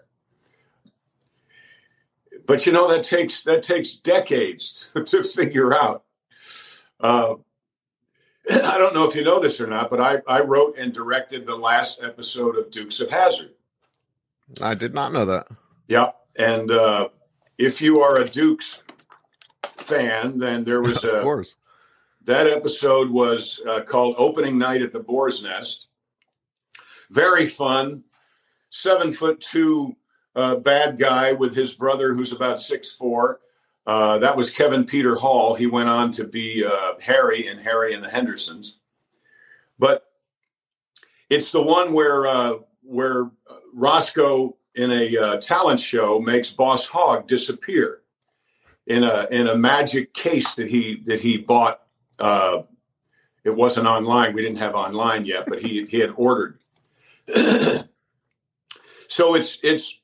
But 2.47 2.67
you 2.67 2.73
know 2.73 2.89
that 2.89 3.05
takes 3.05 3.43
that 3.43 3.63
takes 3.63 3.95
decades 3.97 4.91
to, 5.07 5.23
figure 5.23 5.75
out. 5.75 6.05
Uh, 6.99 7.35
I 8.51 8.79
don't 8.79 8.95
know 8.95 9.05
if 9.05 9.15
you 9.15 9.23
know 9.25 9.41
this 9.41 9.61
or 9.61 9.67
not, 9.67 9.91
but 9.91 10.01
I, 10.01 10.19
I 10.27 10.41
wrote 10.41 10.77
and 10.77 10.93
directed 10.93 11.47
the 11.47 11.55
last 11.55 12.01
episode 12.03 12.57
of 12.57 12.71
Dukes 12.71 13.01
of 13.01 13.11
Hazzard. 13.11 13.51
I 14.61 14.75
did 14.75 14.95
not 14.95 15.13
know 15.13 15.25
that. 15.27 15.47
Yeah, 15.89 16.11
and 16.37 16.71
uh, 16.71 17.09
if 17.59 17.81
you 17.81 18.01
are 18.01 18.19
a 18.19 18.29
Dukes 18.29 18.83
fan, 19.77 20.39
then 20.39 20.65
there 20.65 20.83
was 20.83 20.97
of 21.05 21.15
a 21.15 21.23
course. 21.23 21.55
that 22.25 22.47
episode 22.47 23.11
was 23.11 23.61
uh, 23.69 23.83
called 23.83 24.17
Opening 24.19 24.59
Night 24.59 24.83
at 24.83 24.93
the 24.93 25.01
Boar's 25.01 25.43
Nest. 25.43 25.87
Very 27.11 27.47
fun. 27.47 28.05
Seven 28.71 29.13
foot 29.13 29.41
two 29.41 29.95
uh, 30.35 30.57
bad 30.57 30.99
guy 30.99 31.35
with 31.35 31.55
his 31.55 31.75
brother, 31.75 32.15
who's 32.15 32.33
about 32.33 32.61
six 32.61 32.91
four. 32.91 33.41
Uh, 33.87 34.19
that 34.19 34.37
was 34.37 34.51
Kevin 34.51 34.85
Peter 34.85 35.17
Hall. 35.17 35.55
He 35.55 35.67
went 35.67 35.89
on 35.89 36.13
to 36.13 36.25
be 36.25 36.65
uh, 36.65 36.95
Harry 37.01 37.49
in 37.49 37.59
Harry 37.59 37.95
and 37.95 38.03
the 38.03 38.09
Hendersons. 38.09 38.77
But 39.79 40.05
it's 41.29 41.51
the 41.51 41.63
one 41.63 41.93
where 41.93 42.27
uh, 42.27 42.55
where 42.83 43.31
Roscoe 43.73 44.57
in 44.75 44.91
a 44.91 45.17
uh, 45.17 45.37
talent 45.41 45.81
show 45.81 46.21
makes 46.21 46.51
Boss 46.51 46.87
Hogg 46.87 47.27
disappear 47.27 48.03
in 48.87 49.03
a 49.05 49.27
in 49.31 49.49
a 49.49 49.57
magic 49.57 50.15
case 50.15 50.55
that 50.55 50.69
he 50.69 51.03
that 51.07 51.21
he 51.21 51.39
bought. 51.39 51.81
Uh, 52.19 52.63
it 53.45 53.55
wasn't 53.55 53.87
online. 53.87 54.35
We 54.35 54.43
didn't 54.43 54.59
have 54.59 54.75
online 54.75 55.25
yet, 55.27 55.47
but 55.49 55.61
he 55.61 55.87
he 55.87 55.99
had 55.99 56.13
ordered. 56.17 56.59
so 59.09 59.35
it's 59.35 59.59
it's 59.63 60.01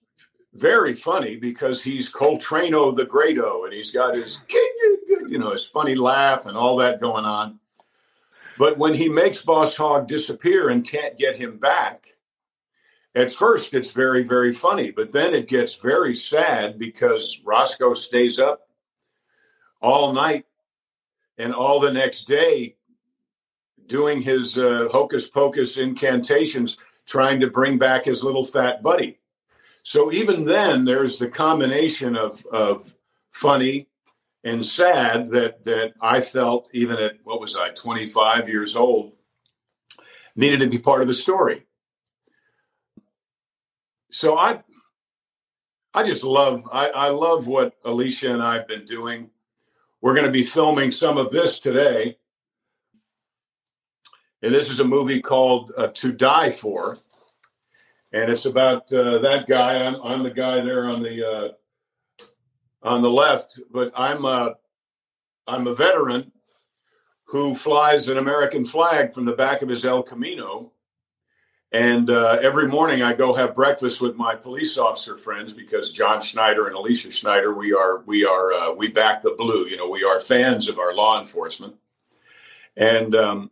very 0.54 0.94
funny 0.94 1.36
because 1.36 1.82
he's 1.82 2.12
Coltrano 2.12 2.96
the 2.96 3.04
Greato, 3.04 3.64
and 3.64 3.72
he's 3.72 3.90
got 3.90 4.14
his 4.14 4.40
you 5.28 5.38
know 5.38 5.52
his 5.52 5.66
funny 5.66 5.94
laugh 5.94 6.46
and 6.46 6.56
all 6.56 6.76
that 6.76 7.00
going 7.00 7.24
on. 7.24 7.58
But 8.58 8.78
when 8.78 8.94
he 8.94 9.08
makes 9.08 9.44
Boss 9.44 9.76
Hogg 9.76 10.08
disappear 10.08 10.68
and 10.68 10.86
can't 10.86 11.16
get 11.16 11.36
him 11.36 11.58
back, 11.58 12.14
at 13.14 13.32
first 13.32 13.74
it's 13.74 13.92
very 13.92 14.22
very 14.22 14.52
funny, 14.52 14.90
but 14.90 15.12
then 15.12 15.34
it 15.34 15.48
gets 15.48 15.74
very 15.76 16.16
sad 16.16 16.78
because 16.78 17.40
Roscoe 17.44 17.94
stays 17.94 18.38
up 18.38 18.68
all 19.80 20.12
night 20.12 20.46
and 21.36 21.54
all 21.54 21.78
the 21.78 21.92
next 21.92 22.26
day 22.26 22.74
doing 23.86 24.20
his 24.20 24.58
uh, 24.58 24.88
hocus 24.90 25.28
pocus 25.28 25.78
incantations, 25.78 26.76
trying 27.06 27.40
to 27.40 27.48
bring 27.48 27.78
back 27.78 28.04
his 28.04 28.22
little 28.22 28.44
fat 28.44 28.82
buddy. 28.82 29.17
So 29.88 30.12
even 30.12 30.44
then, 30.44 30.84
there's 30.84 31.18
the 31.18 31.30
combination 31.30 32.14
of, 32.14 32.44
of 32.52 32.92
funny 33.30 33.88
and 34.44 34.64
sad 34.64 35.30
that 35.30 35.64
that 35.64 35.94
I 36.02 36.20
felt 36.20 36.68
even 36.74 36.98
at 36.98 37.14
what 37.24 37.40
was 37.40 37.56
I 37.56 37.70
25 37.70 38.50
years 38.50 38.76
old 38.76 39.12
needed 40.36 40.60
to 40.60 40.66
be 40.66 40.76
part 40.76 41.00
of 41.00 41.08
the 41.08 41.14
story. 41.14 41.64
So 44.10 44.36
I 44.36 44.62
I 45.94 46.06
just 46.06 46.22
love 46.22 46.68
I, 46.70 46.88
I 46.90 47.08
love 47.08 47.46
what 47.46 47.72
Alicia 47.82 48.30
and 48.30 48.42
I've 48.42 48.68
been 48.68 48.84
doing. 48.84 49.30
We're 50.02 50.12
going 50.12 50.26
to 50.26 50.30
be 50.30 50.44
filming 50.44 50.90
some 50.90 51.16
of 51.16 51.30
this 51.30 51.58
today. 51.58 52.18
And 54.42 54.52
this 54.52 54.68
is 54.68 54.80
a 54.80 54.84
movie 54.84 55.22
called 55.22 55.72
uh, 55.78 55.86
To 55.94 56.12
Die 56.12 56.50
For 56.50 56.98
and 58.12 58.30
it's 58.30 58.46
about 58.46 58.90
uh, 58.92 59.18
that 59.18 59.46
guy. 59.46 59.84
I'm, 59.86 59.96
I'm 60.02 60.22
the 60.22 60.30
guy 60.30 60.60
there 60.60 60.86
on 60.86 61.02
the 61.02 61.26
uh, 61.26 62.24
on 62.82 63.02
the 63.02 63.10
left, 63.10 63.60
but 63.70 63.92
I'm 63.96 64.24
a 64.24 64.54
I'm 65.46 65.66
a 65.66 65.74
veteran 65.74 66.32
who 67.24 67.54
flies 67.54 68.08
an 68.08 68.16
American 68.16 68.64
flag 68.64 69.12
from 69.12 69.26
the 69.26 69.32
back 69.32 69.62
of 69.62 69.68
his 69.68 69.84
El 69.84 70.02
Camino. 70.02 70.72
And 71.70 72.08
uh, 72.08 72.38
every 72.40 72.66
morning 72.66 73.02
I 73.02 73.12
go 73.12 73.34
have 73.34 73.54
breakfast 73.54 74.00
with 74.00 74.16
my 74.16 74.34
police 74.34 74.78
officer 74.78 75.18
friends 75.18 75.52
because 75.52 75.92
John 75.92 76.22
Schneider 76.22 76.66
and 76.66 76.74
Alicia 76.74 77.10
Schneider, 77.10 77.52
we 77.52 77.74
are 77.74 77.98
we 78.06 78.24
are 78.24 78.52
uh, 78.54 78.72
we 78.72 78.88
back 78.88 79.22
the 79.22 79.34
blue. 79.36 79.66
You 79.66 79.76
know, 79.76 79.90
we 79.90 80.04
are 80.04 80.18
fans 80.18 80.70
of 80.70 80.78
our 80.78 80.94
law 80.94 81.20
enforcement. 81.20 81.74
And 82.74 83.14
um, 83.14 83.50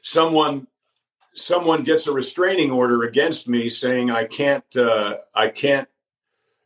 someone 0.00 0.66
someone 1.38 1.82
gets 1.82 2.06
a 2.06 2.12
restraining 2.12 2.70
order 2.70 3.04
against 3.04 3.48
me 3.48 3.68
saying 3.68 4.10
I 4.10 4.24
can't 4.24 4.76
uh, 4.76 5.18
I 5.34 5.48
can't 5.48 5.88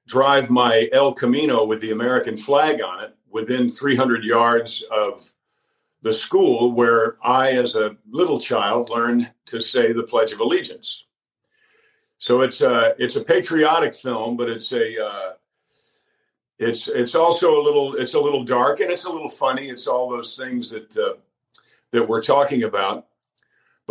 drive 0.07 0.51
my 0.51 0.89
El 0.93 1.15
Camino 1.15 1.65
with 1.65 1.81
the 1.81 1.93
American 1.93 2.37
flag 2.37 2.81
on 2.83 3.05
it 3.05 3.17
within 3.31 3.71
300 3.71 4.25
yards 4.25 4.85
of 4.91 5.33
the 6.03 6.13
school 6.13 6.73
where 6.73 7.17
I, 7.25 7.53
as 7.53 7.77
a 7.77 7.97
little 8.11 8.41
child, 8.41 8.91
learned 8.91 9.31
to 9.47 9.61
say 9.61 9.93
the 9.93 10.03
Pledge 10.03 10.33
of 10.33 10.41
Allegiance. 10.41 11.05
So 12.19 12.43
it's 12.43 12.61
a 12.61 12.95
it's 12.99 13.17
a 13.17 13.25
patriotic 13.25 13.95
film, 13.95 14.37
but 14.37 14.49
it's 14.49 14.73
a 14.73 15.05
uh, 15.05 15.33
it's 16.59 16.89
it's 16.89 17.15
also 17.15 17.61
a 17.61 17.63
little 17.63 17.97
it's 17.97 18.15
a 18.15 18.21
little 18.21 18.45
dark 18.45 18.81
and 18.81 18.91
it's 18.91 19.05
a 19.05 19.13
little 19.13 19.29
funny. 19.29 19.69
It's 19.69 19.87
all 19.87 20.11
those 20.11 20.37
things 20.37 20.71
that 20.71 20.97
uh, 20.97 21.15
that 21.91 22.09
we're 22.09 22.23
talking 22.23 22.63
about. 22.63 23.07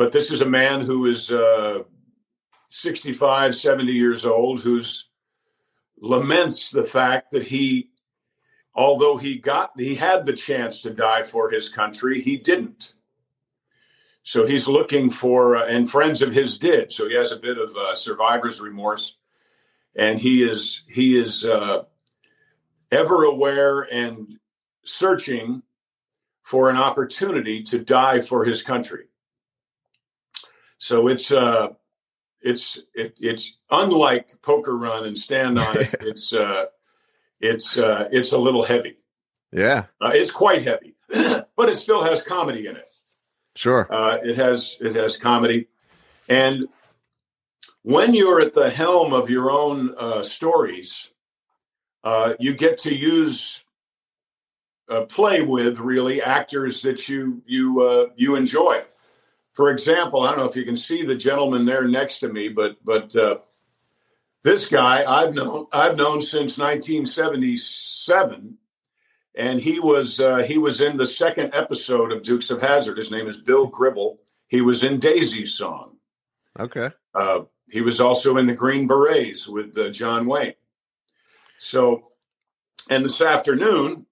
But 0.01 0.11
this 0.11 0.31
is 0.31 0.41
a 0.41 0.47
man 0.47 0.81
who 0.81 1.05
is 1.05 1.31
uh, 1.31 1.83
65, 2.69 3.55
70 3.55 3.93
years 3.93 4.25
old, 4.25 4.59
who's 4.59 5.11
laments 5.99 6.71
the 6.71 6.85
fact 6.85 7.29
that 7.33 7.43
he, 7.43 7.91
although 8.73 9.17
he 9.17 9.37
got, 9.37 9.73
he 9.77 9.93
had 9.93 10.25
the 10.25 10.33
chance 10.33 10.81
to 10.81 10.89
die 10.89 11.21
for 11.21 11.51
his 11.51 11.69
country, 11.69 12.19
he 12.19 12.35
didn't. 12.35 12.95
So 14.23 14.47
he's 14.47 14.67
looking 14.67 15.11
for, 15.11 15.57
uh, 15.57 15.67
and 15.67 15.87
friends 15.87 16.23
of 16.23 16.33
his 16.33 16.57
did. 16.57 16.91
So 16.91 17.07
he 17.07 17.13
has 17.13 17.31
a 17.31 17.37
bit 17.37 17.59
of 17.59 17.69
uh, 17.77 17.93
survivor's 17.93 18.59
remorse, 18.59 19.17
and 19.95 20.17
he 20.17 20.41
is 20.41 20.81
he 20.89 21.15
is 21.15 21.45
uh, 21.45 21.83
ever 22.91 23.25
aware 23.25 23.81
and 23.81 24.39
searching 24.83 25.61
for 26.41 26.71
an 26.71 26.77
opportunity 26.77 27.61
to 27.65 27.77
die 27.77 28.19
for 28.19 28.43
his 28.43 28.63
country. 28.63 29.05
So 30.81 31.07
it's 31.09 31.31
uh, 31.31 31.67
it's 32.41 32.79
it, 32.95 33.15
it's 33.19 33.57
unlike 33.69 34.41
Poker 34.41 34.75
Run 34.75 35.05
and 35.05 35.15
Stand 35.15 35.59
on 35.59 35.79
It. 35.79 35.95
it's 36.01 36.33
uh, 36.33 36.65
it's 37.39 37.77
uh, 37.77 38.09
it's 38.11 38.31
a 38.31 38.37
little 38.37 38.63
heavy. 38.63 38.97
Yeah, 39.51 39.85
uh, 40.01 40.09
it's 40.15 40.31
quite 40.31 40.63
heavy, 40.63 40.95
but 41.55 41.69
it 41.69 41.77
still 41.77 42.03
has 42.03 42.23
comedy 42.23 42.65
in 42.65 42.77
it. 42.77 42.89
Sure, 43.55 43.87
uh, 43.93 44.17
it 44.23 44.35
has 44.37 44.77
it 44.81 44.95
has 44.95 45.17
comedy, 45.17 45.67
and 46.27 46.67
when 47.83 48.15
you're 48.15 48.41
at 48.41 48.55
the 48.55 48.71
helm 48.71 49.13
of 49.13 49.29
your 49.29 49.51
own 49.51 49.93
uh, 49.99 50.23
stories, 50.23 51.09
uh, 52.03 52.33
you 52.39 52.55
get 52.55 52.79
to 52.79 52.95
use 52.95 53.61
uh, 54.89 55.05
play 55.05 55.43
with 55.43 55.77
really 55.77 56.23
actors 56.23 56.81
that 56.81 57.07
you 57.07 57.43
you 57.45 57.81
uh, 57.83 58.07
you 58.15 58.35
enjoy 58.35 58.81
for 59.53 59.69
example, 59.69 60.21
I 60.21 60.29
don't 60.29 60.39
know 60.39 60.49
if 60.49 60.55
you 60.55 60.63
can 60.63 60.77
see 60.77 61.05
the 61.05 61.15
gentleman 61.15 61.65
there 61.65 61.87
next 61.87 62.19
to 62.19 62.29
me, 62.29 62.49
but 62.49 62.77
but 62.83 63.15
uh, 63.15 63.37
this 64.43 64.69
guy 64.69 65.03
I've 65.05 65.33
known 65.33 65.67
I've 65.71 65.97
known 65.97 66.21
since 66.21 66.57
1977, 66.57 68.57
and 69.35 69.59
he 69.59 69.79
was 69.79 70.19
uh, 70.19 70.37
he 70.37 70.57
was 70.57 70.81
in 70.81 70.97
the 70.97 71.07
second 71.07 71.51
episode 71.53 72.11
of 72.11 72.23
Dukes 72.23 72.49
of 72.49 72.61
Hazzard. 72.61 72.97
His 72.97 73.11
name 73.11 73.27
is 73.27 73.37
Bill 73.37 73.67
Gribble. 73.67 74.19
He 74.47 74.61
was 74.61 74.83
in 74.83 74.99
Daisy's 74.99 75.53
song. 75.53 75.97
Okay. 76.59 76.89
Uh, 77.13 77.41
he 77.69 77.81
was 77.81 78.01
also 78.01 78.37
in 78.37 78.47
the 78.47 78.53
Green 78.53 78.87
Berets 78.87 79.47
with 79.47 79.77
uh, 79.77 79.89
John 79.89 80.27
Wayne. 80.27 80.55
So, 81.59 82.11
and 82.89 83.05
this 83.05 83.21
afternoon, 83.21 84.05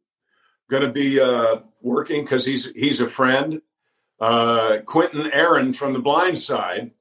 going 0.70 0.84
to 0.84 0.92
be 0.92 1.20
uh, 1.20 1.58
working 1.82 2.24
because 2.24 2.46
he's 2.46 2.72
he's 2.72 3.02
a 3.02 3.10
friend 3.10 3.62
uh, 4.20 4.80
Quentin 4.86 5.32
Aaron 5.32 5.74
from 5.74 5.94
The 5.94 6.00
Blind 6.00 6.40
Side 6.40 6.92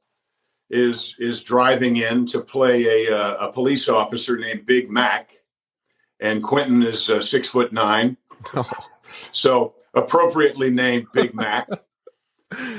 is 0.71 1.15
is 1.19 1.43
driving 1.43 1.97
in 1.97 2.27
to 2.27 2.41
play 2.41 3.07
a 3.07 3.17
uh, 3.17 3.49
a 3.49 3.53
police 3.53 3.89
officer 3.89 4.37
named 4.37 4.67
Big 4.67 4.91
Mac, 4.91 5.37
and 6.21 6.43
Quentin 6.43 6.83
is 6.83 7.09
uh, 7.09 7.21
six 7.21 7.49
foot 7.49 7.73
nine, 7.73 8.17
so 9.33 9.75
appropriately 9.95 10.71
named 10.71 11.07
Big 11.13 11.35
Mac. 11.35 11.69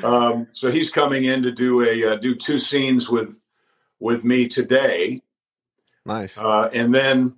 Um, 0.04 0.48
so 0.52 0.72
he's 0.72 0.90
coming 0.90 1.26
in 1.26 1.44
to 1.44 1.52
do 1.52 1.84
a 1.84 2.14
uh, 2.14 2.16
do 2.16 2.36
two 2.36 2.60
scenes 2.60 3.10
with 3.10 3.38
with 4.00 4.24
me 4.24 4.48
today. 4.48 5.22
Nice, 6.06 6.38
uh, 6.38 6.70
and 6.74 6.94
then 6.94 7.36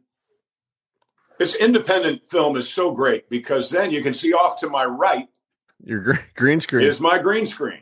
this 1.39 1.55
independent 1.55 2.27
film 2.29 2.55
is 2.55 2.70
so 2.70 2.91
great 2.91 3.29
because 3.29 3.70
then 3.70 3.89
you 3.89 4.03
can 4.03 4.13
see 4.13 4.34
off 4.34 4.60
to 4.60 4.70
my 4.70 4.86
right 4.86 5.27
your 5.84 6.20
green 6.36 6.60
screen 6.60 6.88
is 6.88 7.00
my 7.00 7.18
green 7.20 7.46
screen. 7.46 7.82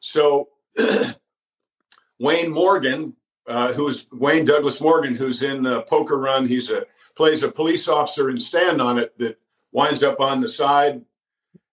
So 0.00 0.48
Wayne 2.18 2.52
Morgan, 2.52 3.14
uh, 3.48 3.72
who's 3.72 4.06
Wayne 4.12 4.44
Douglas 4.44 4.80
Morgan, 4.80 5.14
who's 5.14 5.42
in 5.42 5.66
uh, 5.66 5.82
Poker 5.82 6.18
Run, 6.18 6.46
he's 6.46 6.70
a 6.70 6.84
plays 7.16 7.42
a 7.42 7.50
police 7.50 7.88
officer 7.88 8.30
in 8.30 8.40
stand 8.40 8.80
on 8.82 8.98
it 8.98 9.16
that 9.18 9.38
winds 9.72 10.02
up 10.02 10.20
on 10.20 10.40
the 10.40 10.48
side 10.48 11.02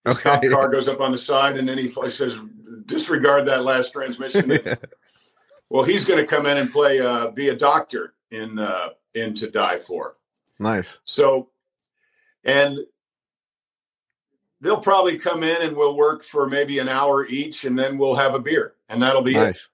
His 0.05 0.17
Okay. 0.17 0.23
cop 0.23 0.41
car 0.43 0.69
goes 0.69 0.87
up 0.87 0.99
on 1.01 1.11
the 1.11 1.17
side, 1.17 1.57
and 1.57 1.67
then 1.69 1.77
he 1.77 1.89
says, 2.09 2.37
"Disregard 2.85 3.45
that 3.47 3.63
last 3.63 3.91
transmission." 3.93 4.51
well, 5.69 5.83
he's 5.83 6.05
going 6.05 6.19
to 6.23 6.27
come 6.27 6.45
in 6.47 6.57
and 6.57 6.71
play, 6.71 6.99
uh, 6.99 7.29
be 7.31 7.49
a 7.49 7.55
doctor 7.55 8.13
in 8.31 8.57
uh, 8.59 8.89
in 9.13 9.35
To 9.35 9.49
Die 9.51 9.79
For. 9.79 10.15
nice. 10.59 10.99
So, 11.03 11.49
and 12.43 12.79
they'll 14.61 14.79
probably 14.79 15.17
come 15.17 15.43
in 15.43 15.61
and 15.61 15.75
we'll 15.75 15.97
work 15.97 16.23
for 16.23 16.47
maybe 16.47 16.79
an 16.79 16.87
hour 16.87 17.25
each, 17.27 17.65
and 17.65 17.77
then 17.77 17.97
we'll 17.97 18.15
have 18.15 18.33
a 18.35 18.39
beer, 18.39 18.73
and 18.89 19.01
that'll 19.01 19.21
be 19.23 19.35
it. 19.35 19.39
Nice. 19.39 19.69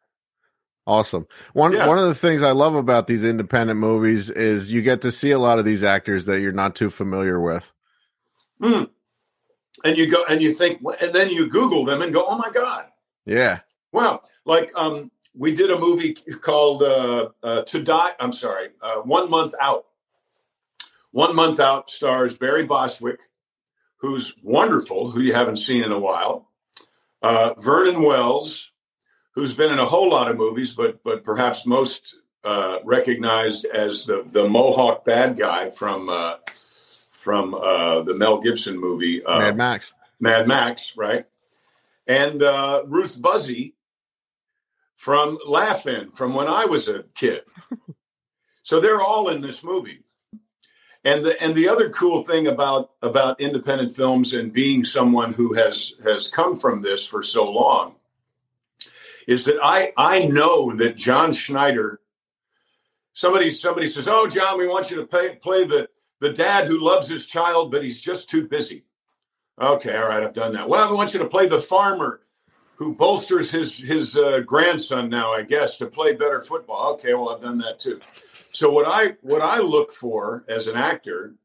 Awesome. 0.86 1.28
One 1.54 1.74
Yeah. 1.74 1.86
one 1.88 1.98
of 2.00 2.08
the 2.08 2.16
things 2.16 2.42
I 2.42 2.52
love 2.52 2.74
about 2.76 3.08
these 3.08 3.24
independent 3.26 3.78
movies 3.80 4.30
is 4.30 4.72
you 4.72 4.82
get 4.82 5.02
to 5.02 5.12
see 5.12 5.32
a 5.32 5.40
lot 5.40 5.60
of 5.60 5.66
these 5.66 5.84
actors 5.84 6.26
that 6.26 6.40
you're 6.40 6.54
not 6.54 6.76
too 6.76 6.90
familiar 6.90 7.42
with. 7.42 7.72
Hmm. 8.62 8.84
And 9.84 9.98
you 9.98 10.10
go 10.10 10.24
and 10.30 10.42
you 10.42 10.54
think, 10.54 10.82
and 11.02 11.14
then 11.14 11.30
you 11.30 11.48
Google 11.50 11.84
them 11.86 12.02
and 12.02 12.14
go, 12.14 12.26
"Oh 12.26 12.38
my 12.38 12.50
god, 12.52 12.86
Yeah. 13.26 13.60
wow!" 13.92 14.22
Like 14.46 14.72
um, 14.76 15.12
we 15.36 15.54
did 15.54 15.70
a 15.70 15.78
movie 15.78 16.14
called 16.14 16.82
uh, 16.82 17.30
uh, 17.44 17.62
"To 17.64 17.84
Die." 17.84 18.12
I'm 18.20 18.34
sorry, 18.34 18.70
uh, 18.82 19.02
One 19.02 19.30
Month 19.30 19.54
Out. 19.62 19.86
One 21.12 21.36
Month 21.36 21.60
Out 21.60 21.92
stars 21.92 22.36
Barry 22.38 22.64
Bostwick, 22.66 23.20
who's 23.98 24.34
wonderful, 24.44 25.12
who 25.12 25.22
you 25.22 25.34
haven't 25.34 25.58
seen 25.58 25.84
in 25.84 25.92
a 25.92 26.00
while. 26.00 26.50
Uh, 27.22 27.54
Vernon 27.60 28.04
Wells, 28.04 28.72
who's 29.32 29.54
been 29.54 29.72
in 29.72 29.80
a 29.80 29.86
whole 29.86 30.10
lot 30.10 30.30
of 30.30 30.38
movies, 30.38 30.76
but 30.76 31.04
but 31.04 31.24
perhaps 31.24 31.66
most 31.66 32.16
uh, 32.44 32.78
recognized 32.84 33.66
as 33.66 34.06
the 34.06 34.26
the 34.32 34.48
Mohawk 34.48 35.04
bad 35.04 35.38
guy 35.38 35.70
from 35.70 36.10
uh, 36.10 36.36
from 37.12 37.54
uh, 37.54 38.04
the 38.04 38.14
Mel 38.14 38.42
Gibson 38.42 38.80
movie 38.80 39.24
uh, 39.26 39.40
Mad 39.40 39.58
Max. 39.58 39.94
Mad 40.20 40.48
Max, 40.48 40.94
right? 40.96 41.26
And 42.08 42.42
uh, 42.42 42.84
Ruth 42.86 43.20
Buzzi 43.20 43.74
from 44.96 45.38
Laugh-In, 45.46 46.12
from 46.12 46.34
when 46.34 46.48
I 46.48 46.66
was 46.66 46.88
a 46.88 47.04
kid. 47.16 47.42
so 48.64 48.80
they're 48.80 49.02
all 49.02 49.30
in 49.30 49.42
this 49.42 49.64
movie. 49.64 50.04
And 51.04 51.26
the 51.26 51.42
and 51.42 51.56
the 51.56 51.70
other 51.70 51.90
cool 51.90 52.24
thing 52.24 52.48
about 52.48 52.92
about 53.02 53.40
independent 53.40 53.96
films 53.96 54.34
and 54.34 54.52
being 54.52 54.84
someone 54.84 55.34
who 55.34 55.54
has 55.54 55.94
has 56.04 56.30
come 56.30 56.60
from 56.60 56.82
this 56.82 57.06
for 57.06 57.24
so 57.24 57.50
long 57.50 57.96
is 59.28 59.46
that 59.46 59.58
I 59.64 59.94
I 59.98 60.28
know 60.28 60.76
that 60.76 60.96
John 60.96 61.34
Schneider. 61.34 62.00
Somebody 63.14 63.50
somebody 63.50 63.88
says, 63.88 64.08
"Oh, 64.08 64.28
John, 64.28 64.58
we 64.58 64.68
want 64.68 64.92
you 64.92 64.98
to 64.98 65.06
play 65.06 65.36
play 65.36 65.66
the 65.66 65.90
the 66.20 66.34
dad 66.34 66.68
who 66.68 66.78
loves 66.80 67.08
his 67.08 67.26
child, 67.26 67.72
but 67.72 67.84
he's 67.84 68.02
just 68.02 68.30
too 68.30 68.48
busy." 68.48 68.84
Okay, 69.60 69.96
all 69.98 70.08
right, 70.08 70.24
I've 70.24 70.34
done 70.34 70.54
that. 70.54 70.70
Well, 70.70 70.88
I 70.88 70.92
want 70.92 71.14
you 71.14 71.20
to 71.20 71.28
play 71.28 71.48
the 71.48 71.60
farmer 71.60 72.22
who 72.76 72.94
bolsters 72.94 73.50
his 73.50 73.78
his 73.78 74.16
uh, 74.16 74.42
grandson 74.42 75.10
now, 75.10 75.34
I 75.34 75.42
guess, 75.42 75.78
to 75.78 75.88
play 75.88 76.14
better 76.14 76.44
football. 76.44 76.94
Okay, 76.94 77.16
well, 77.16 77.30
I've 77.30 77.42
done 77.42 77.58
that 77.60 77.80
too. 77.80 78.00
So 78.58 78.72
what 78.72 78.88
I 78.88 79.10
what 79.22 79.44
I 79.44 79.60
look 79.60 79.94
for 79.94 80.44
as 80.50 80.66
an 80.66 80.76
actor 80.76 81.36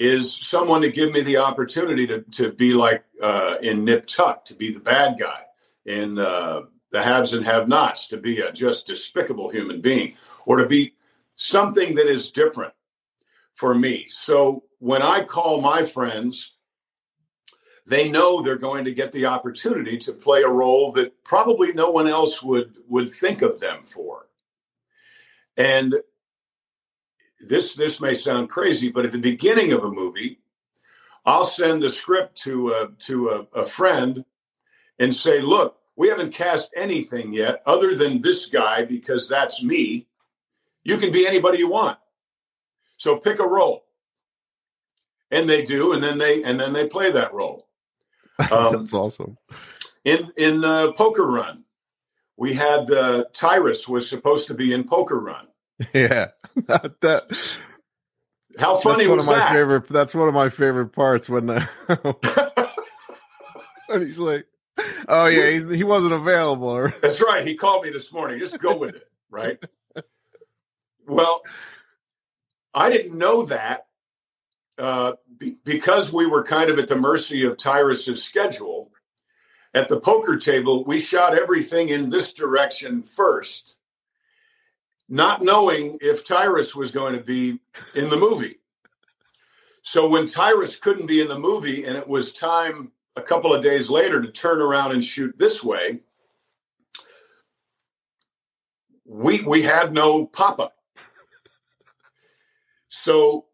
is 0.00 0.34
someone 0.42 0.80
to 0.80 0.90
give 0.90 1.12
me 1.12 1.20
the 1.20 1.36
opportunity 1.36 2.08
to 2.08 2.22
to 2.22 2.50
be 2.50 2.74
like 2.74 3.04
uh, 3.22 3.58
in 3.62 3.84
Nip 3.84 4.08
Tuck, 4.08 4.46
to 4.46 4.54
be 4.54 4.72
the 4.72 4.80
bad 4.80 5.16
guy 5.16 5.42
in 5.86 6.18
uh, 6.18 6.62
the 6.90 7.04
haves 7.04 7.34
and 7.34 7.44
have-nots, 7.44 8.08
to 8.08 8.16
be 8.16 8.40
a 8.40 8.50
just 8.50 8.84
despicable 8.84 9.48
human 9.48 9.80
being, 9.80 10.16
or 10.44 10.56
to 10.56 10.66
be 10.66 10.94
something 11.36 11.94
that 11.94 12.08
is 12.08 12.32
different 12.32 12.74
for 13.54 13.72
me. 13.72 14.06
So 14.08 14.64
when 14.80 15.02
I 15.02 15.22
call 15.22 15.60
my 15.60 15.84
friends 15.84 16.56
they 17.86 18.08
know 18.10 18.42
they're 18.42 18.56
going 18.56 18.84
to 18.86 18.92
get 18.92 19.12
the 19.12 19.26
opportunity 19.26 19.98
to 19.98 20.12
play 20.12 20.42
a 20.42 20.48
role 20.48 20.92
that 20.92 21.24
probably 21.24 21.72
no 21.72 21.90
one 21.90 22.08
else 22.08 22.42
would 22.42 22.74
would 22.88 23.12
think 23.12 23.40
of 23.40 23.60
them 23.60 23.84
for 23.84 24.26
and 25.56 25.94
this 27.40 27.74
this 27.74 28.00
may 28.00 28.14
sound 28.14 28.48
crazy 28.48 28.90
but 28.90 29.04
at 29.04 29.12
the 29.12 29.18
beginning 29.18 29.72
of 29.72 29.84
a 29.84 29.90
movie 29.90 30.38
i'll 31.26 31.44
send 31.44 31.82
the 31.82 31.90
script 31.90 32.36
to 32.36 32.70
a 32.70 32.88
to 32.98 33.28
a, 33.30 33.60
a 33.60 33.66
friend 33.66 34.24
and 34.98 35.14
say 35.14 35.40
look 35.40 35.78
we 35.96 36.08
haven't 36.08 36.32
cast 36.32 36.70
anything 36.76 37.32
yet 37.32 37.62
other 37.66 37.94
than 37.94 38.20
this 38.20 38.46
guy 38.46 38.84
because 38.84 39.28
that's 39.28 39.62
me 39.62 40.06
you 40.84 40.96
can 40.96 41.12
be 41.12 41.26
anybody 41.26 41.58
you 41.58 41.68
want 41.68 41.98
so 42.96 43.16
pick 43.16 43.38
a 43.38 43.46
role 43.46 43.84
and 45.30 45.48
they 45.48 45.62
do 45.64 45.92
and 45.92 46.02
then 46.02 46.18
they 46.18 46.42
and 46.42 46.60
then 46.60 46.72
they 46.72 46.86
play 46.86 47.10
that 47.10 47.32
role 47.32 47.66
um, 48.50 48.72
That's 48.72 48.94
awesome. 48.94 49.36
in 50.04 50.32
in 50.36 50.64
uh, 50.64 50.92
Poker 50.92 51.26
Run, 51.26 51.64
we 52.36 52.54
had 52.54 52.90
uh, 52.90 53.24
Tyrus 53.34 53.86
was 53.86 54.08
supposed 54.08 54.46
to 54.46 54.54
be 54.54 54.72
in 54.72 54.84
Poker 54.84 55.20
Run. 55.20 55.46
Yeah. 55.94 56.28
that, 56.66 57.52
How 58.58 58.76
funny 58.76 59.04
that's 59.04 59.08
one 59.08 59.16
was 59.16 59.26
of 59.26 59.32
my 59.32 59.38
that? 59.38 59.52
favorite 59.52 59.88
that's 59.88 60.14
one 60.14 60.28
of 60.28 60.34
my 60.34 60.50
favorite 60.50 60.88
parts 60.88 61.28
when 61.28 61.46
the 61.46 61.68
when 63.86 64.06
he's 64.06 64.18
like 64.18 64.46
Oh 65.08 65.26
yeah, 65.26 65.50
he's, 65.50 65.68
he 65.70 65.84
wasn't 65.84 66.12
available. 66.12 66.90
That's 67.02 67.20
right. 67.20 67.46
He 67.46 67.56
called 67.56 67.84
me 67.84 67.90
this 67.90 68.12
morning. 68.12 68.38
Just 68.38 68.58
go 68.58 68.76
with 68.76 68.94
it, 68.94 69.10
right? 69.30 69.58
well, 71.06 71.42
I 72.72 72.90
didn't 72.90 73.18
know 73.18 73.44
that 73.46 73.86
uh, 74.78 75.12
be, 75.36 75.56
because 75.64 76.12
we 76.12 76.26
were 76.26 76.44
kind 76.44 76.70
of 76.70 76.78
at 76.78 76.88
the 76.88 76.96
mercy 76.96 77.44
of 77.44 77.58
Tyrus's 77.58 78.22
schedule. 78.22 78.90
At 79.72 79.88
the 79.88 80.00
poker 80.00 80.36
table, 80.36 80.84
we 80.84 80.98
shot 80.98 81.38
everything 81.38 81.90
in 81.90 82.10
this 82.10 82.32
direction 82.32 83.02
first, 83.04 83.76
not 85.10 85.42
knowing 85.42 85.98
if 86.00 86.24
Tyrus 86.24 86.74
was 86.74 86.92
going 86.92 87.14
to 87.14 87.20
be 87.20 87.58
in 87.96 88.08
the 88.08 88.16
movie. 88.16 88.60
So 89.82 90.08
when 90.08 90.28
Tyrus 90.28 90.76
couldn't 90.76 91.06
be 91.06 91.20
in 91.20 91.28
the 91.28 91.38
movie 91.38 91.84
and 91.84 91.96
it 91.96 92.06
was 92.06 92.32
time 92.32 92.92
a 93.16 93.22
couple 93.22 93.52
of 93.52 93.62
days 93.62 93.90
later 93.90 94.22
to 94.22 94.30
turn 94.30 94.60
around 94.60 94.92
and 94.92 95.04
shoot 95.04 95.36
this 95.36 95.64
way, 95.64 96.00
we 99.04 99.42
we 99.42 99.62
had 99.62 99.92
no 99.92 100.26
pop-up. 100.26 100.76
So 102.88 103.46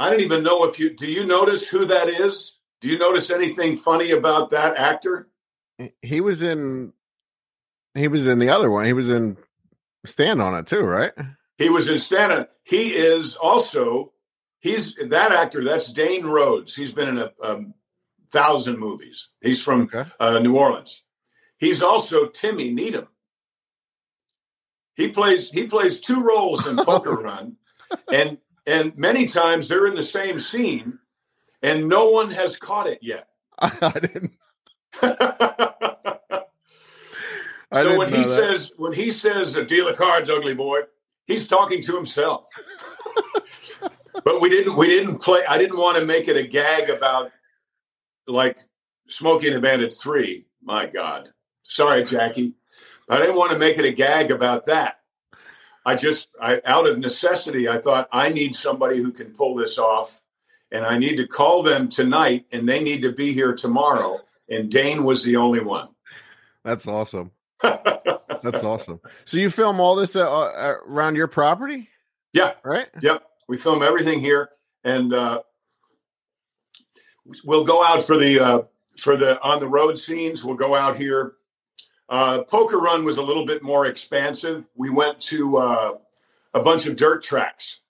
I 0.00 0.08
don't 0.08 0.20
even 0.20 0.42
know 0.42 0.64
if 0.64 0.78
you 0.78 0.94
do 0.94 1.06
you 1.06 1.26
notice 1.26 1.68
who 1.68 1.84
that 1.86 2.08
is? 2.08 2.54
Do 2.80 2.88
you 2.88 2.98
notice 2.98 3.30
anything 3.30 3.76
funny 3.76 4.12
about 4.12 4.50
that 4.50 4.76
actor? 4.76 5.28
He 6.00 6.22
was 6.22 6.40
in 6.40 6.94
he 7.94 8.08
was 8.08 8.26
in 8.26 8.38
the 8.38 8.48
other 8.48 8.70
one. 8.70 8.86
He 8.86 8.94
was 8.94 9.10
in 9.10 9.36
Stand 10.06 10.40
on 10.42 10.54
it 10.54 10.66
too, 10.66 10.82
right? 10.82 11.12
He 11.58 11.68
was 11.68 11.88
in 11.88 11.98
Stand 11.98 12.32
on 12.32 12.40
It. 12.42 12.50
He 12.64 12.88
is 12.94 13.36
also 13.36 14.12
he's 14.60 14.94
that 15.08 15.32
actor. 15.32 15.62
That's 15.64 15.92
Dane 15.92 16.26
Rhodes. 16.26 16.74
He's 16.74 16.92
been 16.92 17.08
in 17.08 17.18
a, 17.18 17.30
a 17.42 17.60
thousand 18.30 18.78
movies. 18.78 19.28
He's 19.40 19.62
from 19.62 19.82
Okay. 19.82 20.04
uh, 20.20 20.38
New 20.40 20.56
Orleans. 20.56 21.02
He's 21.58 21.82
also 21.82 22.26
Timmy 22.26 22.70
Needham. 22.72 23.08
He 24.94 25.08
plays 25.08 25.50
he 25.50 25.66
plays 25.66 26.00
two 26.00 26.20
roles 26.22 26.66
in 26.66 26.76
Poker 26.76 27.12
Run, 27.22 27.56
and 28.12 28.38
and 28.66 28.96
many 28.96 29.26
times 29.26 29.68
they're 29.68 29.86
in 29.86 29.94
the 29.94 30.02
same 30.02 30.40
scene, 30.40 30.98
and 31.62 31.88
no 31.88 32.10
one 32.10 32.30
has 32.30 32.56
caught 32.56 32.86
it 32.86 32.98
yet. 33.02 33.28
I, 33.58 33.72
I 33.94 33.98
didn't 34.00 34.32
I 37.70 37.82
so 37.82 37.96
when 37.96 38.08
he 38.08 38.22
that. 38.22 38.24
says 38.24 38.72
when 38.76 38.92
he 38.92 39.10
says 39.10 39.56
a 39.56 39.64
deal 39.64 39.88
of 39.88 39.96
cards, 39.96 40.30
ugly 40.30 40.54
boy, 40.54 40.80
he's 41.26 41.48
talking 41.48 41.82
to 41.82 41.96
himself. 41.96 42.44
but 44.24 44.40
we 44.40 44.48
didn't 44.48 44.76
we 44.76 44.88
didn't 44.88 45.18
play. 45.18 45.44
I 45.46 45.58
didn't 45.58 45.78
want 45.78 45.98
to 45.98 46.04
make 46.04 46.28
it 46.28 46.36
a 46.36 46.46
gag 46.46 46.90
about 46.90 47.32
like 48.26 48.58
Smokey 49.08 49.48
and 49.48 49.56
the 49.56 49.60
Bandit 49.60 49.94
three. 49.94 50.46
My 50.62 50.86
God, 50.86 51.30
sorry, 51.64 52.04
Jackie. 52.04 52.54
I 53.08 53.18
didn't 53.18 53.36
want 53.36 53.52
to 53.52 53.58
make 53.58 53.78
it 53.78 53.84
a 53.84 53.92
gag 53.92 54.30
about 54.30 54.66
that. 54.66 55.00
I 55.84 55.94
just, 55.94 56.28
I 56.42 56.60
out 56.64 56.88
of 56.88 56.98
necessity, 56.98 57.68
I 57.68 57.78
thought 57.78 58.08
I 58.12 58.28
need 58.28 58.56
somebody 58.56 58.98
who 58.98 59.12
can 59.12 59.32
pull 59.32 59.54
this 59.54 59.78
off, 59.78 60.20
and 60.72 60.84
I 60.84 60.98
need 60.98 61.16
to 61.16 61.28
call 61.28 61.62
them 61.62 61.88
tonight, 61.88 62.46
and 62.50 62.68
they 62.68 62.82
need 62.82 63.02
to 63.02 63.12
be 63.12 63.32
here 63.32 63.54
tomorrow. 63.54 64.18
And 64.48 64.70
Dane 64.70 65.04
was 65.04 65.22
the 65.22 65.36
only 65.36 65.60
one. 65.60 65.88
That's 66.64 66.88
awesome. 66.88 67.30
That's 68.42 68.62
awesome. 68.62 69.00
So 69.24 69.36
you 69.38 69.50
film 69.50 69.80
all 69.80 69.96
this 69.96 70.16
uh, 70.16 70.30
uh, 70.30 70.74
around 70.86 71.16
your 71.16 71.26
property, 71.26 71.88
yeah, 72.32 72.52
right? 72.64 72.88
Yep, 73.00 73.22
we 73.48 73.56
film 73.56 73.82
everything 73.82 74.20
here, 74.20 74.50
and 74.84 75.12
uh, 75.12 75.42
we'll 77.44 77.64
go 77.64 77.82
out 77.82 78.04
for 78.04 78.16
the 78.16 78.38
uh, 78.38 78.62
for 78.98 79.16
the 79.16 79.40
on 79.42 79.60
the 79.60 79.68
road 79.68 79.98
scenes. 79.98 80.44
We'll 80.44 80.56
go 80.56 80.74
out 80.74 80.96
here. 80.96 81.34
Uh, 82.08 82.42
Poker 82.44 82.78
Run 82.78 83.04
was 83.04 83.18
a 83.18 83.22
little 83.22 83.44
bit 83.44 83.62
more 83.62 83.86
expansive. 83.86 84.66
We 84.76 84.90
went 84.90 85.20
to 85.22 85.56
uh, 85.56 85.98
a 86.54 86.62
bunch 86.62 86.86
of 86.86 86.96
dirt 86.96 87.22
tracks 87.22 87.80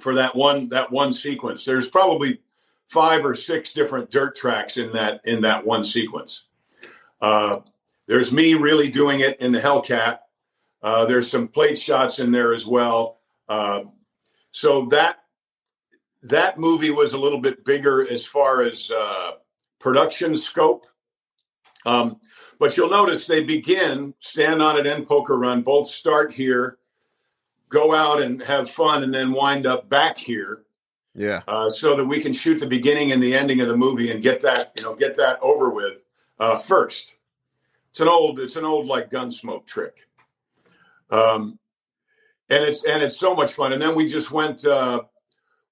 for 0.00 0.14
that 0.14 0.34
one 0.34 0.68
that 0.70 0.90
one 0.90 1.12
sequence. 1.12 1.64
There's 1.64 1.88
probably 1.88 2.40
five 2.88 3.24
or 3.24 3.34
six 3.34 3.72
different 3.72 4.10
dirt 4.10 4.36
tracks 4.36 4.76
in 4.76 4.92
that 4.92 5.20
in 5.24 5.42
that 5.42 5.64
one 5.64 5.84
sequence. 5.84 6.44
There's 8.06 8.32
me 8.32 8.54
really 8.54 8.88
doing 8.88 9.20
it 9.20 9.40
in 9.40 9.52
the 9.52 9.60
Hellcat. 9.60 10.18
Uh, 10.82 11.06
there's 11.06 11.30
some 11.30 11.48
plate 11.48 11.78
shots 11.78 12.18
in 12.18 12.30
there 12.30 12.52
as 12.52 12.66
well. 12.66 13.18
Uh, 13.48 13.84
so 14.52 14.86
that 14.86 15.18
that 16.22 16.58
movie 16.58 16.90
was 16.90 17.12
a 17.12 17.18
little 17.18 17.40
bit 17.40 17.64
bigger 17.64 18.08
as 18.08 18.24
far 18.24 18.62
as 18.62 18.90
uh, 18.90 19.32
production 19.78 20.36
scope. 20.36 20.86
Um, 21.84 22.20
but 22.58 22.76
you'll 22.76 22.90
notice 22.90 23.26
they 23.26 23.44
begin 23.44 24.14
stand 24.20 24.62
on 24.62 24.78
it 24.78 24.86
and 24.86 25.06
poker 25.06 25.36
run 25.36 25.62
both 25.62 25.88
start 25.88 26.32
here, 26.32 26.78
go 27.68 27.94
out 27.94 28.22
and 28.22 28.42
have 28.42 28.70
fun, 28.70 29.02
and 29.02 29.14
then 29.14 29.32
wind 29.32 29.66
up 29.66 29.88
back 29.88 30.18
here. 30.18 30.62
Yeah. 31.14 31.42
Uh, 31.46 31.70
so 31.70 31.96
that 31.96 32.04
we 32.04 32.20
can 32.20 32.32
shoot 32.32 32.58
the 32.58 32.66
beginning 32.66 33.12
and 33.12 33.22
the 33.22 33.34
ending 33.34 33.60
of 33.60 33.68
the 33.68 33.76
movie 33.76 34.10
and 34.10 34.22
get 34.22 34.42
that 34.42 34.72
you 34.76 34.82
know 34.82 34.94
get 34.94 35.16
that 35.16 35.38
over 35.42 35.70
with 35.70 35.98
uh, 36.38 36.58
first. 36.58 37.14
It's 37.96 38.02
an 38.02 38.08
old 38.08 38.40
it's 38.40 38.56
an 38.56 38.66
old 38.66 38.88
like 38.88 39.10
gunsmoke 39.10 39.64
trick. 39.64 40.06
Um, 41.10 41.58
and 42.50 42.62
it's 42.62 42.84
and 42.84 43.02
it's 43.02 43.16
so 43.16 43.34
much 43.34 43.54
fun. 43.54 43.72
And 43.72 43.80
then 43.80 43.94
we 43.94 44.06
just 44.06 44.30
went. 44.30 44.66
Uh, 44.66 45.04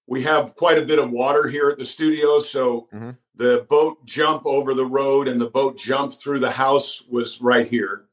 we 0.07 0.23
have 0.23 0.57
quite 0.57 0.79
a 0.79 0.87
bit 0.87 0.99
of 0.99 1.11
water 1.11 1.47
here 1.49 1.69
at 1.69 1.77
the 1.77 1.85
studio, 1.85 2.39
so 2.39 2.89
mm-hmm. 2.95 3.11
the 3.37 3.67
boat 3.69 4.07
jump 4.07 4.47
over 4.47 4.73
the 4.73 4.87
road 4.87 5.29
and 5.29 5.39
the 5.39 5.51
boat 5.51 5.77
jump 5.77 6.15
through 6.15 6.39
the 6.39 6.51
house 6.51 7.03
was 7.11 7.43
right 7.43 7.67
here. 7.67 8.07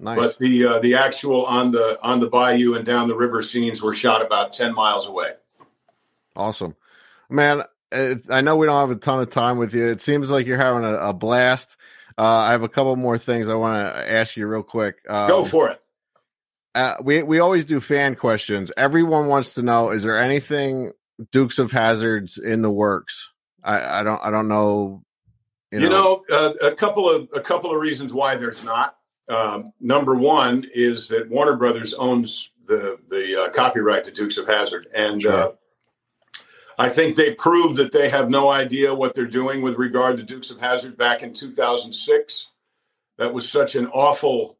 Nice. 0.00 0.18
But 0.18 0.38
the 0.38 0.64
uh, 0.66 0.78
the 0.80 0.96
actual 0.96 1.46
on 1.46 1.70
the 1.70 2.02
on 2.02 2.18
the 2.18 2.28
bayou 2.28 2.74
and 2.74 2.84
down 2.84 3.06
the 3.06 3.14
river 3.14 3.44
scenes 3.44 3.80
were 3.80 3.94
shot 3.94 4.26
about 4.26 4.54
ten 4.54 4.74
miles 4.74 5.06
away. 5.06 5.34
Awesome, 6.34 6.74
man. 7.30 7.62
I 7.92 8.40
know 8.40 8.56
we 8.56 8.66
don't 8.66 8.88
have 8.88 8.96
a 8.96 8.98
ton 8.98 9.20
of 9.20 9.30
time 9.30 9.58
with 9.58 9.72
you. 9.72 9.86
It 9.86 10.00
seems 10.00 10.30
like 10.30 10.48
you're 10.48 10.58
having 10.58 10.82
a, 10.82 10.94
a 10.94 11.12
blast. 11.12 11.76
Uh, 12.18 12.22
I 12.22 12.52
have 12.52 12.62
a 12.62 12.68
couple 12.68 12.94
more 12.96 13.18
things 13.18 13.48
I 13.48 13.54
want 13.54 13.76
to 13.76 14.12
ask 14.12 14.36
you 14.36 14.46
real 14.46 14.62
quick. 14.62 14.96
Um, 15.08 15.28
Go 15.28 15.44
for 15.44 15.70
it. 15.70 15.80
Uh, 16.74 16.96
we 17.02 17.22
we 17.22 17.38
always 17.38 17.64
do 17.64 17.80
fan 17.80 18.14
questions. 18.14 18.72
Everyone 18.76 19.26
wants 19.28 19.54
to 19.54 19.62
know: 19.62 19.90
Is 19.90 20.02
there 20.02 20.18
anything 20.18 20.92
Dukes 21.30 21.58
of 21.58 21.70
Hazzards 21.70 22.38
in 22.38 22.62
the 22.62 22.70
works? 22.70 23.28
I, 23.62 24.00
I 24.00 24.02
don't 24.02 24.20
I 24.24 24.30
don't 24.30 24.48
know. 24.48 25.02
You 25.70 25.80
know, 25.80 25.84
you 25.84 25.90
know 25.90 26.24
uh, 26.30 26.52
a 26.62 26.74
couple 26.74 27.10
of 27.10 27.28
a 27.34 27.40
couple 27.40 27.74
of 27.74 27.80
reasons 27.80 28.12
why 28.12 28.36
there's 28.36 28.64
not. 28.64 28.96
Um, 29.28 29.72
number 29.80 30.14
one 30.14 30.66
is 30.74 31.08
that 31.08 31.28
Warner 31.28 31.56
Brothers 31.56 31.94
owns 31.94 32.50
the 32.66 32.98
the 33.08 33.42
uh, 33.42 33.50
copyright 33.50 34.04
to 34.04 34.10
Dukes 34.10 34.38
of 34.38 34.46
Hazzard, 34.46 34.88
and 34.94 35.20
sure. 35.20 35.54
I 36.82 36.88
think 36.88 37.14
they 37.14 37.34
proved 37.34 37.76
that 37.76 37.92
they 37.92 38.08
have 38.08 38.28
no 38.28 38.50
idea 38.50 38.92
what 38.92 39.14
they're 39.14 39.26
doing 39.26 39.62
with 39.62 39.76
regard 39.76 40.16
to 40.16 40.24
Dukes 40.24 40.50
of 40.50 40.58
Hazzard 40.58 40.96
back 40.96 41.22
in 41.22 41.32
2006. 41.32 42.48
That 43.18 43.32
was 43.32 43.48
such 43.48 43.76
an 43.76 43.86
awful 43.86 44.58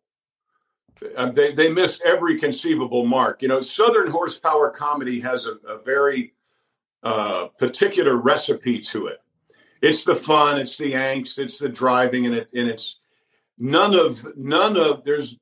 uh, 1.17 1.33
they 1.33 1.53
they 1.53 1.69
miss 1.69 2.01
every 2.05 2.39
conceivable 2.39 3.05
mark. 3.05 3.43
You 3.43 3.49
know, 3.49 3.61
Southern 3.61 4.09
horsepower 4.09 4.71
comedy 4.71 5.19
has 5.19 5.47
a, 5.47 5.55
a 5.67 5.83
very 5.83 6.35
uh, 7.03 7.49
particular 7.59 8.15
recipe 8.15 8.79
to 8.79 9.09
it. 9.09 9.19
It's 9.81 10.05
the 10.05 10.15
fun, 10.15 10.61
it's 10.61 10.77
the 10.77 10.93
angst, 10.93 11.41
it's 11.41 11.59
the 11.59 11.69
driving, 11.69 12.27
and 12.27 12.37
it 12.37 12.49
and 12.55 12.69
it's 12.69 13.01
none 13.59 13.97
of 13.97 14.25
none 14.37 14.77
of 14.77 15.03
there's 15.03 15.37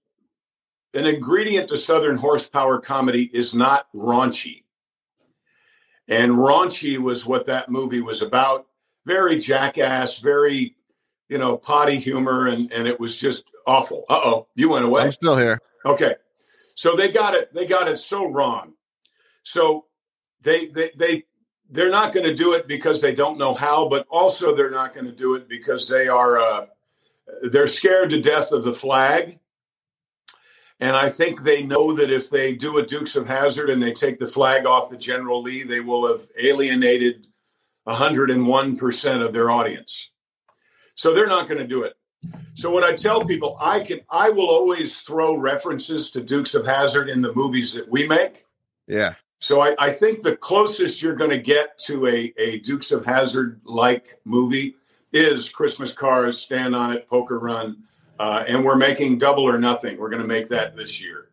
an 0.95 1.07
ingredient 1.07 1.69
to 1.69 1.77
Southern 1.77 2.17
horsepower 2.17 2.81
comedy 2.81 3.31
is 3.35 3.53
not 3.53 3.87
raunchy. 3.95 4.65
And 6.11 6.33
raunchy 6.33 6.99
was 6.99 7.25
what 7.25 7.47
that 7.47 7.71
movie 7.71 8.01
was 8.01 8.21
about. 8.21 8.67
Very 9.07 9.39
jackass, 9.39 10.19
very, 10.19 10.77
you 11.29 11.39
know, 11.39 11.57
potty 11.57 11.97
humor, 11.97 12.49
and 12.49 12.71
and 12.73 12.87
it 12.87 12.99
was 13.01 13.17
just 13.17 13.45
awful. 13.67 14.05
Uh 14.11 14.21
oh, 14.23 14.49
you 14.57 14.69
went 14.69 14.85
away. 14.85 15.03
I'm 15.03 15.13
still 15.13 15.37
here. 15.37 15.61
Okay, 15.87 16.17
so 16.75 16.97
they 16.97 17.11
got 17.11 17.35
it. 17.35 17.55
They 17.55 17.67
got 17.67 17.89
it 17.89 17.99
so 17.99 18.27
wrong. 18.27 18.75
So 19.45 19.87
they 20.43 20.67
they 20.67 20.91
they 20.97 21.25
they're 21.71 21.91
not 21.91 22.13
going 22.13 22.27
to 22.27 22.35
do 22.35 22.55
it 22.55 22.67
because 22.67 23.01
they 23.01 23.15
don't 23.15 23.39
know 23.39 23.55
how, 23.55 23.89
but 23.89 24.07
also 24.11 24.55
they're 24.55 24.71
not 24.71 24.93
going 24.93 25.07
to 25.07 25.13
do 25.13 25.35
it 25.35 25.49
because 25.49 25.89
they 25.89 26.09
are 26.09 26.39
uh, 26.39 26.67
they're 27.53 27.69
scared 27.69 28.11
to 28.11 28.21
death 28.21 28.53
of 28.53 28.65
the 28.65 28.75
flag. 28.75 29.39
And 30.81 30.97
I 30.97 31.11
think 31.11 31.43
they 31.43 31.63
know 31.63 31.93
that 31.93 32.11
if 32.11 32.31
they 32.31 32.55
do 32.55 32.79
a 32.79 32.87
Dukes 32.87 33.15
of 33.15 33.27
Hazzard 33.27 33.69
and 33.69 33.83
they 33.83 33.93
take 33.93 34.19
the 34.19 34.27
flag 34.27 34.65
off 34.65 34.91
the 34.91 34.97
General 34.97 35.43
Lee, 35.43 35.63
they 35.63 35.81
will 35.81 36.09
have 36.09 36.27
alienated 36.39 37.27
101% 37.87 39.27
of 39.27 39.33
their 39.33 39.51
audience. 39.51 40.11
So 40.95 41.15
they're 41.15 41.27
not 41.27 41.49
going 41.49 41.61
to 41.61 41.67
do 41.67 41.83
it. 41.83 41.95
So 42.55 42.71
what 42.71 42.85
I 42.85 42.95
tell 42.95 43.25
people, 43.25 43.57
I 43.61 43.81
can 43.81 44.01
I 44.11 44.31
will 44.31 44.49
always 44.49 45.01
throw 45.01 45.37
references 45.37 46.11
to 46.11 46.21
Dukes 46.21 46.55
of 46.55 46.67
Hazzard 46.67 47.09
in 47.09 47.23
the 47.23 47.35
movies 47.35 47.73
that 47.73 47.89
we 47.89 48.07
make. 48.07 48.45
Yeah. 48.87 49.15
So 49.39 49.63
I, 49.63 49.75
I 49.79 49.93
think 49.93 50.23
the 50.23 50.37
closest 50.37 51.01
you're 51.01 51.15
going 51.15 51.31
to 51.31 51.39
get 51.39 51.79
to 51.87 52.07
a, 52.07 52.33
a 52.37 52.59
Dukes 52.61 52.93
of 52.93 53.07
Hazzard 53.07 53.61
like 53.65 54.21
movie 54.27 54.77
is 55.13 55.49
Christmas 55.49 55.95
Cars, 55.95 56.39
Stand 56.39 56.75
on 56.75 56.93
It, 56.93 57.09
Poker 57.09 57.39
Run, 57.39 57.85
uh, 58.21 58.45
and 58.47 58.63
we're 58.63 58.77
making 58.77 59.17
Double 59.17 59.45
or 59.45 59.59
Nothing. 59.59 59.97
We're 59.97 60.11
going 60.11 60.21
to 60.21 60.29
make 60.29 60.51
that 60.51 60.77
this 60.77 61.01
year. 61.01 61.31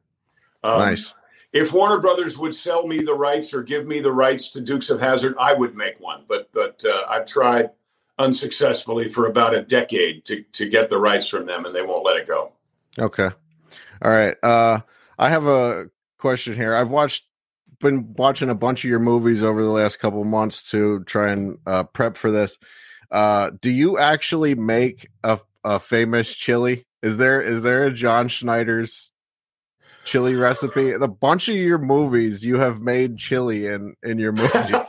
Um, 0.63 0.79
nice. 0.79 1.13
If 1.51 1.73
Warner 1.73 1.99
Brothers 1.99 2.37
would 2.37 2.55
sell 2.55 2.87
me 2.87 2.99
the 2.99 3.13
rights 3.13 3.53
or 3.53 3.61
give 3.61 3.85
me 3.85 3.99
the 3.99 4.11
rights 4.11 4.51
to 4.51 4.61
Dukes 4.61 4.89
of 4.89 5.01
Hazzard, 5.01 5.35
I 5.37 5.53
would 5.53 5.75
make 5.75 5.99
one. 5.99 6.23
But 6.29 6.49
but 6.53 6.81
uh, 6.85 7.03
I've 7.09 7.25
tried 7.25 7.71
unsuccessfully 8.17 9.09
for 9.09 9.27
about 9.27 9.53
a 9.53 9.61
decade 9.63 10.23
to 10.25 10.43
to 10.53 10.69
get 10.69 10.89
the 10.89 10.97
rights 10.97 11.27
from 11.27 11.45
them, 11.45 11.65
and 11.65 11.75
they 11.75 11.81
won't 11.81 12.05
let 12.05 12.15
it 12.15 12.25
go. 12.25 12.53
Okay, 12.97 13.29
all 14.01 14.11
right. 14.11 14.35
Uh, 14.41 14.79
I 15.19 15.29
have 15.29 15.45
a 15.45 15.89
question 16.17 16.55
here. 16.55 16.73
I've 16.73 16.89
watched 16.89 17.25
been 17.79 18.13
watching 18.13 18.49
a 18.49 18.55
bunch 18.55 18.85
of 18.85 18.89
your 18.89 18.99
movies 18.99 19.43
over 19.43 19.61
the 19.61 19.69
last 19.69 19.99
couple 19.99 20.23
months 20.23 20.71
to 20.71 21.03
try 21.03 21.31
and 21.31 21.59
uh, 21.65 21.83
prep 21.83 22.15
for 22.15 22.31
this. 22.31 22.57
Uh, 23.11 23.51
do 23.61 23.69
you 23.69 23.97
actually 23.97 24.55
make 24.55 25.09
a, 25.23 25.39
a 25.75 25.79
famous 25.79 26.33
chili? 26.33 26.85
Is 27.01 27.17
there 27.17 27.41
is 27.41 27.63
there 27.63 27.85
a 27.85 27.91
John 27.91 28.27
Schneider's 28.27 29.11
chili 30.05 30.35
recipe? 30.35 30.93
The 30.93 31.07
bunch 31.07 31.49
of 31.49 31.55
your 31.55 31.77
movies 31.77 32.43
you 32.43 32.57
have 32.59 32.81
made 32.81 33.17
chili 33.17 33.67
in 33.67 33.95
in 34.03 34.17
your 34.17 34.31
movies. 34.31 34.75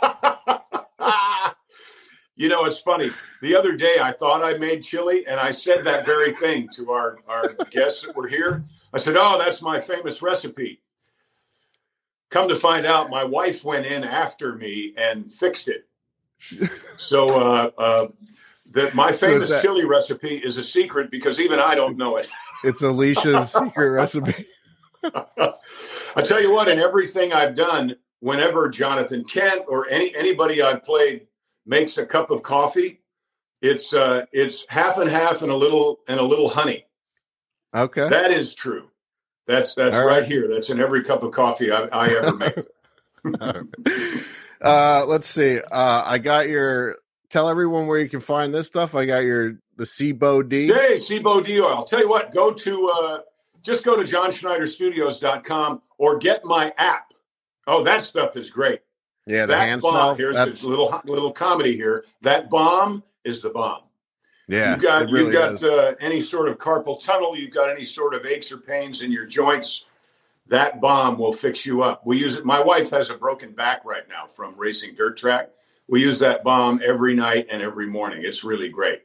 You 2.38 2.48
know, 2.48 2.66
it's 2.66 2.78
funny. 2.78 3.10
The 3.42 3.56
other 3.56 3.76
day, 3.76 3.96
I 4.00 4.12
thought 4.12 4.44
I 4.44 4.56
made 4.58 4.84
chili, 4.84 5.26
and 5.26 5.40
I 5.40 5.50
said 5.50 5.82
that 5.84 6.06
very 6.06 6.32
thing 6.32 6.68
to 6.74 6.92
our, 6.92 7.18
our 7.26 7.52
guests 7.72 8.02
that 8.02 8.14
were 8.14 8.28
here. 8.28 8.64
I 8.94 8.98
said, 8.98 9.16
Oh, 9.18 9.38
that's 9.38 9.60
my 9.60 9.80
famous 9.80 10.22
recipe. 10.22 10.80
Come 12.30 12.48
to 12.48 12.54
find 12.54 12.86
out, 12.86 13.10
my 13.10 13.24
wife 13.24 13.64
went 13.64 13.86
in 13.86 14.04
after 14.04 14.54
me 14.54 14.94
and 14.96 15.32
fixed 15.32 15.66
it. 15.66 15.88
So, 16.96 17.28
uh, 17.28 17.70
uh, 17.76 18.08
that 18.72 18.94
my 18.94 19.12
famous 19.12 19.48
so 19.48 19.60
chili 19.62 19.84
recipe 19.84 20.36
is 20.36 20.56
a 20.56 20.64
secret 20.64 21.10
because 21.10 21.40
even 21.40 21.58
I 21.58 21.74
don't 21.74 21.96
know 21.96 22.16
it. 22.16 22.28
It's 22.64 22.82
Alicia's 22.82 23.52
secret 23.52 23.90
recipe. 23.90 24.46
I 25.04 26.22
tell 26.24 26.40
you 26.42 26.52
what, 26.52 26.68
in 26.68 26.78
everything 26.78 27.32
I've 27.32 27.54
done, 27.54 27.96
whenever 28.20 28.68
Jonathan 28.68 29.24
Kent 29.24 29.62
or 29.68 29.88
any 29.88 30.14
anybody 30.16 30.62
I've 30.62 30.84
played 30.84 31.26
makes 31.66 31.98
a 31.98 32.06
cup 32.06 32.30
of 32.30 32.42
coffee, 32.42 33.00
it's 33.62 33.92
uh, 33.92 34.26
it's 34.32 34.66
half 34.68 34.98
and 34.98 35.10
half 35.10 35.42
and 35.42 35.50
a 35.50 35.56
little 35.56 36.00
and 36.08 36.18
a 36.18 36.24
little 36.24 36.48
honey. 36.48 36.84
Okay, 37.74 38.08
that 38.08 38.30
is 38.30 38.54
true. 38.54 38.88
That's 39.46 39.74
that's 39.74 39.96
right. 39.96 40.04
right. 40.04 40.24
here. 40.24 40.48
That's 40.48 40.70
in 40.70 40.80
every 40.80 41.04
cup 41.04 41.22
of 41.22 41.32
coffee 41.32 41.70
I, 41.70 41.84
I 41.86 42.08
ever 42.08 42.32
make. 43.84 44.24
uh, 44.60 45.06
let's 45.06 45.28
see. 45.28 45.58
Uh, 45.58 46.02
I 46.04 46.18
got 46.18 46.48
your. 46.48 46.96
Tell 47.30 47.48
everyone 47.48 47.86
where 47.86 47.98
you 47.98 48.08
can 48.08 48.20
find 48.20 48.54
this 48.54 48.68
stuff. 48.68 48.94
I 48.94 49.04
got 49.04 49.18
your 49.18 49.58
the 49.76 49.84
CBD. 49.84 50.74
Hey, 50.74 50.96
CBD 50.96 51.62
oil. 51.62 51.68
I'll 51.68 51.84
Tell 51.84 52.00
you 52.00 52.08
what. 52.08 52.32
Go 52.32 52.52
to 52.52 52.88
uh, 52.88 53.18
just 53.62 53.84
go 53.84 53.96
to 53.96 54.02
johnschneiderstudios.com 54.02 55.82
or 55.98 56.18
get 56.18 56.44
my 56.44 56.72
app. 56.78 57.12
Oh, 57.66 57.84
that 57.84 58.02
stuff 58.02 58.36
is 58.36 58.50
great. 58.50 58.80
Yeah, 59.26 59.42
the 59.42 59.52
that 59.52 59.60
hand 59.60 59.82
bomb, 59.82 59.92
smell. 59.92 60.14
Here's 60.14 60.36
that's... 60.36 60.62
a 60.62 60.68
little 60.68 61.00
little 61.04 61.32
comedy 61.32 61.76
here. 61.76 62.04
That 62.22 62.48
bomb 62.48 63.02
is 63.24 63.42
the 63.42 63.50
bomb. 63.50 63.82
Yeah, 64.46 64.72
you've 64.72 64.82
got 64.82 65.10
really 65.10 65.24
you've 65.24 65.32
got 65.32 65.62
uh, 65.62 65.94
any 66.00 66.22
sort 66.22 66.48
of 66.48 66.56
carpal 66.56 67.02
tunnel. 67.02 67.36
You've 67.36 67.52
got 67.52 67.70
any 67.70 67.84
sort 67.84 68.14
of 68.14 68.24
aches 68.24 68.50
or 68.50 68.56
pains 68.56 69.02
in 69.02 69.12
your 69.12 69.26
joints. 69.26 69.84
That 70.46 70.80
bomb 70.80 71.18
will 71.18 71.34
fix 71.34 71.66
you 71.66 71.82
up. 71.82 72.06
We 72.06 72.16
use 72.16 72.38
it. 72.38 72.46
My 72.46 72.62
wife 72.62 72.88
has 72.88 73.10
a 73.10 73.14
broken 73.14 73.52
back 73.52 73.84
right 73.84 74.08
now 74.08 74.26
from 74.26 74.54
racing 74.56 74.94
dirt 74.94 75.18
track. 75.18 75.50
We 75.88 76.02
use 76.02 76.18
that 76.20 76.44
bomb 76.44 76.80
every 76.84 77.14
night 77.14 77.46
and 77.50 77.62
every 77.62 77.86
morning. 77.86 78.22
It's 78.24 78.44
really 78.44 78.68
great. 78.68 79.00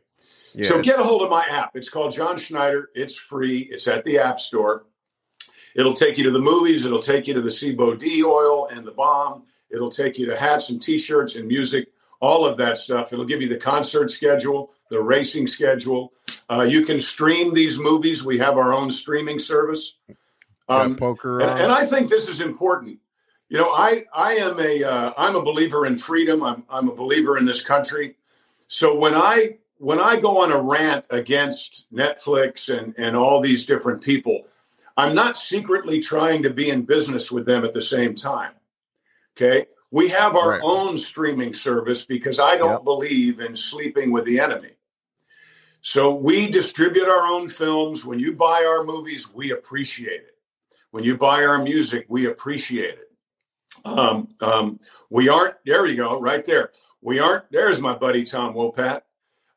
Yeah, 0.54 0.68
so 0.68 0.82
get 0.82 1.00
a 1.00 1.04
hold 1.04 1.24
of 1.24 1.30
my 1.30 1.44
app. 1.46 1.72
It's 1.76 1.90
called 1.90 2.14
John 2.14 2.38
Schneider. 2.38 2.90
It's 2.94 3.16
free. 3.16 3.70
It's 3.72 3.88
at 3.88 4.04
the 4.04 4.20
App 4.20 4.40
Store. 4.40 4.86
It'll 5.76 5.96
take 5.96 6.18
you 6.18 6.24
to 6.26 6.32
the 6.32 6.40
movies. 6.40 6.86
It'll 6.86 7.02
take 7.02 7.26
you 7.26 7.34
to 7.34 7.42
the 7.42 7.50
CBD 7.50 8.24
oil 8.24 8.68
and 8.68 8.86
the 8.86 8.92
bomb. 8.92 9.44
It'll 9.72 9.90
take 9.90 10.20
you 10.20 10.28
to 10.28 10.38
hats 10.38 10.70
and 10.70 10.82
T-shirts 10.82 11.36
and 11.36 11.48
music, 11.48 11.88
all 12.22 12.46
of 12.46 12.58
that 12.58 12.78
stuff. 12.78 13.12
It'll 13.12 13.26
give 13.26 13.42
you 13.42 13.50
the 13.50 13.58
concert 13.58 14.12
schedule, 14.12 14.72
the 14.92 15.02
racing 15.02 15.48
schedule. 15.48 16.14
Uh, 16.50 16.62
you 16.62 16.86
can 16.86 17.02
stream 17.02 17.54
these 17.54 17.80
movies. 17.80 18.24
We 18.24 18.38
have 18.38 18.58
our 18.58 18.72
own 18.72 18.92
streaming 18.92 19.40
service. 19.40 19.94
Um, 20.70 20.96
poker, 20.96 21.42
and, 21.42 21.60
and, 21.60 21.72
I 21.72 21.86
think 21.86 22.10
this 22.10 22.30
is 22.30 22.40
important. 22.40 23.00
You 23.50 23.58
know, 23.58 23.72
I 23.72 24.06
I 24.14 24.36
am 24.36 24.60
a 24.60 24.84
uh, 24.84 25.14
a 25.18 25.42
believer 25.42 25.86
in 25.86 25.98
freedom. 25.98 26.44
I'm 26.44 26.64
I'm 26.70 26.90
a 26.90 26.96
believer 26.96 27.38
in 27.38 27.46
this 27.46 27.62
country. 27.62 28.16
So 28.68 28.96
when 28.98 29.14
I 29.14 29.58
when 29.78 30.00
I 30.00 30.20
go 30.20 30.42
on 30.42 30.52
a 30.52 30.62
rant 30.62 31.06
against 31.10 31.86
Netflix 31.94 32.76
and 32.76 32.96
and 32.98 33.16
all 33.16 33.42
these 33.42 33.66
different 33.66 34.02
people, 34.02 34.46
I'm 34.98 35.14
not 35.16 35.38
secretly 35.38 36.00
trying 36.00 36.44
to 36.44 36.50
be 36.50 36.70
in 36.70 36.84
business 36.84 37.32
with 37.32 37.46
them 37.46 37.64
at 37.64 37.74
the 37.74 37.82
same 37.82 38.16
time. 38.16 38.54
Okay. 39.36 39.68
We 39.92 40.10
have 40.10 40.36
our 40.36 40.52
right. 40.52 40.62
own 40.64 40.98
streaming 40.98 41.54
service 41.54 42.04
because 42.04 42.40
I 42.40 42.58
don't 42.58 42.72
yep. 42.72 42.84
believe 42.84 43.40
in 43.40 43.56
sleeping 43.56 44.12
with 44.12 44.26
the 44.26 44.40
enemy. 44.40 44.72
So 45.84 46.16
we 46.16 46.50
distribute 46.50 47.08
our 47.08 47.28
own 47.28 47.50
films. 47.50 48.04
When 48.06 48.18
you 48.18 48.34
buy 48.34 48.66
our 48.66 48.84
movies, 48.84 49.32
we 49.32 49.52
appreciate 49.52 50.22
it. 50.22 50.38
When 50.92 51.04
you 51.04 51.18
buy 51.18 51.44
our 51.44 51.62
music, 51.62 52.06
we 52.08 52.26
appreciate 52.26 52.96
it. 52.96 53.12
Um, 53.86 54.30
um, 54.42 54.80
we 55.10 55.30
aren't, 55.30 55.56
there 55.66 55.86
you 55.86 55.96
go, 55.96 56.20
right 56.20 56.46
there. 56.46 56.72
We 57.02 57.20
aren't, 57.20 57.52
there's 57.52 57.82
my 57.82 57.96
buddy 57.96 58.24
Tom 58.24 58.54
Wopat. 58.54 59.02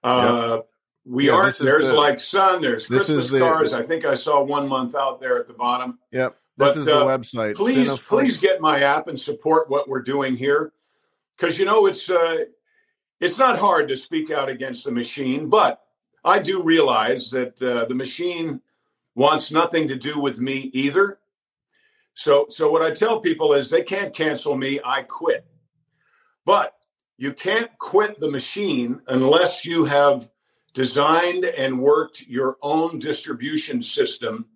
Uh, 0.02 0.56
yep. 0.56 0.68
We 1.04 1.26
yeah, 1.28 1.34
aren't, 1.34 1.58
there's 1.58 1.86
the, 1.86 1.94
like 1.94 2.18
son, 2.18 2.60
there's 2.60 2.86
Christmas 2.86 3.30
the, 3.30 3.38
cars. 3.38 3.72
I 3.72 3.84
think 3.84 4.04
I 4.04 4.14
saw 4.14 4.42
one 4.42 4.68
month 4.68 4.96
out 4.96 5.20
there 5.20 5.38
at 5.38 5.46
the 5.46 5.54
bottom. 5.54 5.98
Yep. 6.10 6.36
This 6.56 6.68
but, 6.74 6.76
is 6.78 6.86
the 6.86 7.00
uh, 7.00 7.04
website. 7.04 7.54
Please, 7.54 7.90
Cineflix. 7.90 8.08
please 8.08 8.40
get 8.40 8.60
my 8.60 8.80
app 8.80 9.08
and 9.08 9.20
support 9.20 9.68
what 9.68 9.88
we're 9.88 10.02
doing 10.02 10.36
here, 10.36 10.72
because 11.36 11.58
you 11.58 11.66
know 11.66 11.86
it's 11.86 12.08
uh, 12.10 12.38
it's 13.20 13.38
not 13.38 13.58
hard 13.58 13.88
to 13.88 13.96
speak 13.96 14.30
out 14.30 14.48
against 14.48 14.84
the 14.84 14.90
machine, 14.90 15.48
but 15.48 15.82
I 16.24 16.38
do 16.38 16.62
realize 16.62 17.30
that 17.30 17.62
uh, 17.62 17.84
the 17.84 17.94
machine 17.94 18.62
wants 19.14 19.52
nothing 19.52 19.88
to 19.88 19.96
do 19.96 20.18
with 20.18 20.40
me 20.40 20.70
either. 20.72 21.18
So, 22.16 22.46
so 22.48 22.70
what 22.70 22.82
I 22.82 22.92
tell 22.92 23.20
people 23.20 23.52
is 23.52 23.68
they 23.68 23.82
can't 23.82 24.12
cancel 24.12 24.56
me. 24.56 24.80
I 24.82 25.02
quit, 25.02 25.46
but 26.46 26.72
you 27.18 27.32
can't 27.32 27.70
quit 27.78 28.18
the 28.18 28.30
machine 28.30 29.02
unless 29.06 29.66
you 29.66 29.84
have 29.84 30.28
designed 30.72 31.44
and 31.44 31.78
worked 31.78 32.22
your 32.22 32.56
own 32.62 32.98
distribution 32.98 33.82
system 33.82 34.46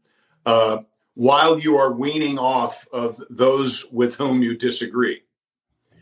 uh, 0.47 0.79
while 1.15 1.59
you 1.59 1.77
are 1.77 1.93
weaning 1.93 2.39
off 2.39 2.89
of 2.93 3.23
those 3.29 3.85
with 3.93 4.15
whom 4.15 4.43
you 4.43 4.57
disagree. 4.57 5.23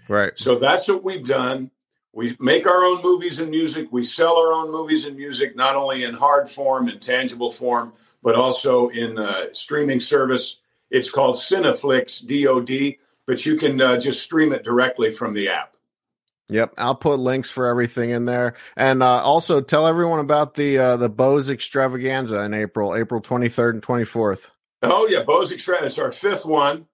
Right. 0.09 0.33
So 0.37 0.61
that's 0.61 0.87
what 0.87 1.03
we've 1.03 1.27
done. 1.27 1.73
We 2.13 2.37
make 2.39 2.69
our 2.69 2.85
own 2.85 3.03
movies 3.03 3.41
and 3.41 3.51
music. 3.51 3.89
We 3.91 4.05
sell 4.05 4.39
our 4.39 4.53
own 4.53 4.71
movies 4.71 5.07
and 5.07 5.17
music, 5.17 5.57
not 5.57 5.75
only 5.75 6.05
in 6.05 6.15
hard 6.15 6.49
form 6.49 6.89
and 6.89 7.03
tangible 7.03 7.51
form, 7.51 7.93
but 8.23 8.37
also 8.37 8.89
in 8.91 9.19
uh, 9.19 9.47
streaming 9.53 10.01
service. 10.01 10.59
It's 10.91 11.11
called 11.11 11.37
Cineflix 11.37 12.25
DOD, 12.27 12.97
but 13.27 13.45
you 13.45 13.57
can 13.57 13.81
uh, 13.81 14.01
just 14.01 14.23
stream 14.23 14.53
it 14.53 14.65
directly 14.65 15.13
from 15.13 15.35
the 15.35 15.49
app. 15.49 15.75
Yep, 16.51 16.75
I'll 16.79 16.95
put 16.95 17.19
links 17.19 17.51
for 17.51 17.67
everything 17.67 18.11
in 18.11 18.25
there, 18.25 18.55
and 18.75 19.03
uh, 19.03 19.23
also 19.23 19.61
tell 19.61 19.87
everyone 19.87 20.21
about 20.21 20.55
the 20.55 20.79
uh, 20.79 20.97
the 20.97 21.11
Bo's 21.11 21.51
Extravaganza 21.51 22.41
in 22.41 22.55
April, 22.55 22.97
April 22.97 23.21
twenty 23.21 23.51
third 23.51 23.75
and 23.75 23.83
twenty 23.83 24.07
fourth. 24.07 24.51
Oh 24.83 25.07
yeah, 25.11 25.25
Bo's 25.25 25.53
Extravaganza. 25.53 25.87
It's 25.87 25.99
our 25.99 26.13
fifth 26.13 26.47
one. 26.47 26.87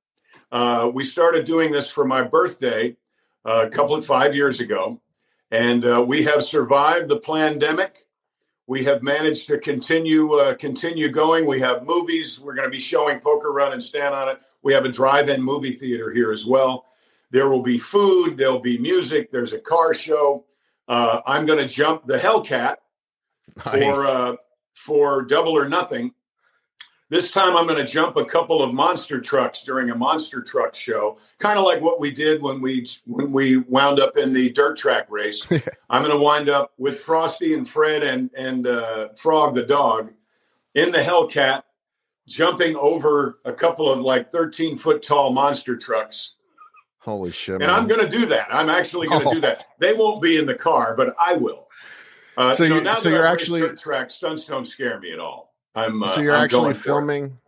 Uh, 0.50 0.90
we 0.92 1.04
started 1.04 1.44
doing 1.44 1.70
this 1.70 1.88
for 1.88 2.04
my 2.04 2.22
birthday 2.22 2.96
uh, 3.44 3.66
a 3.66 3.70
couple 3.70 3.94
of 3.94 4.04
five 4.04 4.34
years 4.34 4.58
ago, 4.58 5.00
and 5.52 5.84
uh, 5.84 6.04
we 6.06 6.24
have 6.24 6.44
survived 6.44 7.08
the 7.08 7.20
pandemic. 7.20 8.03
We 8.66 8.84
have 8.84 9.02
managed 9.02 9.46
to 9.48 9.58
continue 9.58 10.34
uh, 10.34 10.54
continue 10.54 11.10
going. 11.10 11.46
We 11.46 11.60
have 11.60 11.84
movies. 11.84 12.40
We're 12.40 12.54
going 12.54 12.66
to 12.66 12.70
be 12.70 12.78
showing 12.78 13.20
Poker 13.20 13.52
Run 13.52 13.72
and 13.72 13.82
Stand 13.82 14.14
on 14.14 14.28
It. 14.28 14.40
We 14.62 14.72
have 14.72 14.86
a 14.86 14.88
drive-in 14.88 15.42
movie 15.42 15.72
theater 15.72 16.10
here 16.10 16.32
as 16.32 16.46
well. 16.46 16.86
There 17.30 17.50
will 17.50 17.62
be 17.62 17.78
food. 17.78 18.38
There'll 18.38 18.60
be 18.60 18.78
music. 18.78 19.30
There's 19.30 19.52
a 19.52 19.58
car 19.58 19.92
show. 19.92 20.44
Uh, 20.88 21.20
I'm 21.26 21.44
going 21.44 21.58
to 21.58 21.68
jump 21.68 22.06
the 22.06 22.18
Hellcat 22.18 22.76
nice. 23.66 23.96
for 23.96 24.06
uh, 24.06 24.36
for 24.74 25.22
Double 25.22 25.56
or 25.56 25.68
Nothing 25.68 26.12
this 27.14 27.30
time 27.30 27.56
I'm 27.56 27.68
going 27.68 27.78
to 27.78 27.90
jump 27.90 28.16
a 28.16 28.24
couple 28.24 28.60
of 28.60 28.74
monster 28.74 29.20
trucks 29.20 29.62
during 29.62 29.90
a 29.90 29.94
monster 29.94 30.42
truck 30.42 30.74
show, 30.74 31.18
kind 31.38 31.60
of 31.60 31.64
like 31.64 31.80
what 31.80 32.00
we 32.00 32.10
did 32.10 32.42
when 32.42 32.60
we 32.60 32.88
when 33.06 33.30
we 33.30 33.58
wound 33.58 34.00
up 34.00 34.16
in 34.16 34.32
the 34.32 34.50
dirt 34.50 34.76
track 34.76 35.06
race. 35.08 35.46
I'm 35.90 36.02
going 36.02 36.10
to 36.10 36.20
wind 36.20 36.48
up 36.48 36.72
with 36.76 36.98
Frosty 36.98 37.54
and 37.54 37.68
Fred 37.68 38.02
and 38.02 38.30
and 38.36 38.66
uh, 38.66 39.10
Frog 39.16 39.54
the 39.54 39.62
dog 39.62 40.12
in 40.74 40.90
the 40.90 40.98
Hellcat, 40.98 41.62
jumping 42.26 42.74
over 42.74 43.38
a 43.44 43.52
couple 43.52 43.88
of 43.88 44.00
like 44.00 44.32
13 44.32 44.76
foot 44.76 45.00
tall 45.00 45.32
monster 45.32 45.76
trucks. 45.76 46.32
Holy 46.98 47.30
shit! 47.30 47.62
And 47.62 47.66
man. 47.66 47.70
I'm 47.70 47.86
going 47.86 48.00
to 48.00 48.08
do 48.08 48.26
that. 48.26 48.48
I'm 48.50 48.68
actually 48.68 49.06
going 49.06 49.20
to 49.20 49.28
oh. 49.28 49.34
do 49.34 49.40
that. 49.42 49.66
They 49.78 49.92
won't 49.92 50.20
be 50.20 50.36
in 50.36 50.46
the 50.46 50.54
car, 50.56 50.96
but 50.96 51.14
I 51.20 51.34
will. 51.34 51.68
Uh, 52.36 52.52
so, 52.52 52.64
you, 52.64 52.94
so 52.96 53.08
you're 53.08 53.24
actually 53.24 53.60
dirt 53.60 53.78
track 53.78 54.10
stunts 54.10 54.46
don't 54.46 54.66
scare 54.66 54.98
me 54.98 55.12
at 55.12 55.20
all. 55.20 55.53
I'm. 55.74 56.02
Uh, 56.02 56.08
so 56.08 56.20
you're 56.20 56.34
I'm 56.34 56.44
actually 56.44 56.74
filming. 56.74 57.38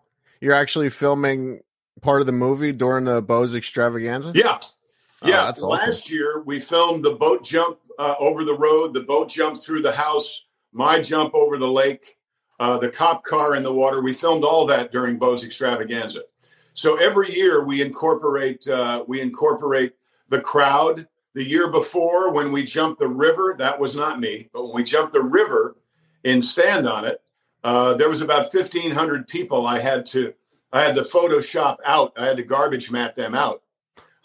You're 0.41 0.55
actually 0.55 0.91
filming 0.91 1.61
part 2.01 2.21
of 2.21 2.27
the 2.27 2.33
movie 2.33 2.73
during 2.73 3.05
the 3.05 3.23
Bo's 3.23 3.55
extravaganza. 3.55 4.33
Yeah, 4.35 4.59
oh, 4.61 5.29
yeah. 5.29 5.45
Last 5.45 5.63
awesome. 5.63 6.15
year 6.15 6.43
we 6.45 6.61
filmed 6.61 7.05
the 7.05 7.13
boat 7.13 7.45
jump 7.45 7.79
uh, 7.99 8.15
over 8.19 8.45
the 8.45 8.57
road, 8.57 8.93
the 8.93 9.01
boat 9.01 9.29
jump 9.29 9.59
through 9.59 9.83
the 9.83 9.93
house, 9.93 10.45
my 10.73 11.01
jump 11.01 11.35
over 11.35 11.57
the 11.57 11.69
lake, 11.69 12.19
uh, 12.61 12.79
the 12.79 12.91
cop 12.91 13.25
car 13.25 13.55
in 13.55 13.63
the 13.63 13.73
water. 13.73 14.03
We 14.03 14.13
filmed 14.13 14.45
all 14.45 14.67
that 14.67 14.93
during 14.93 15.19
Bo's 15.19 15.45
extravaganza. 15.45 16.23
So 16.75 16.97
every 16.97 17.35
year 17.35 17.65
we 17.65 17.81
incorporate 17.81 18.67
uh, 18.69 19.05
we 19.07 19.21
incorporate 19.21 19.95
the 20.29 20.41
crowd. 20.41 21.07
The 21.35 21.45
year 21.45 21.71
before, 21.71 22.31
when 22.31 22.51
we 22.51 22.65
jumped 22.65 22.99
the 22.99 23.09
river, 23.09 23.57
that 23.59 23.79
was 23.79 23.95
not 23.95 24.21
me, 24.21 24.49
but 24.55 24.65
when 24.65 24.75
we 24.75 24.83
jumped 24.83 25.13
the 25.13 25.23
river 25.23 25.77
and 26.25 26.43
stand 26.43 26.89
on 26.89 27.05
it, 27.05 27.21
uh, 27.65 27.95
there 27.95 28.09
was 28.09 28.21
about 28.21 28.53
1500 28.53 29.27
people 29.29 29.67
i 29.67 29.79
had 29.79 30.07
to 30.07 30.33
i 30.73 30.83
had 30.83 30.95
to 30.95 31.03
photoshop 31.03 31.77
out. 31.85 32.13
I 32.17 32.27
had 32.27 32.37
to 32.37 32.43
garbage 32.43 32.91
matte 32.91 33.17
them 33.17 33.35
out 33.35 33.63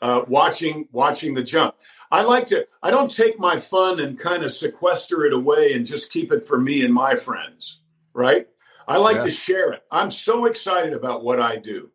uh, 0.01 0.23
watching 0.27 0.87
watching 0.91 1.33
the 1.33 1.43
jump. 1.43 1.75
I 2.11 2.23
like 2.23 2.47
to 2.47 2.67
i 2.83 2.91
don't 2.91 3.11
take 3.11 3.39
my 3.39 3.59
fun 3.59 3.99
and 3.99 4.19
kind 4.19 4.43
of 4.43 4.51
sequester 4.51 5.25
it 5.25 5.33
away 5.33 5.73
and 5.73 5.85
just 5.85 6.11
keep 6.11 6.31
it 6.31 6.47
for 6.47 6.59
me 6.59 6.83
and 6.83 6.93
my 6.93 7.15
friends 7.15 7.79
right? 8.13 8.47
I 8.87 8.97
like 8.97 9.17
yeah. 9.17 9.23
to 9.23 9.31
share 9.31 9.71
it. 9.71 9.83
I'm 9.91 10.11
so 10.11 10.45
excited 10.45 10.93
about 10.93 11.23
what 11.23 11.39
i 11.39 11.55
do 11.55 11.89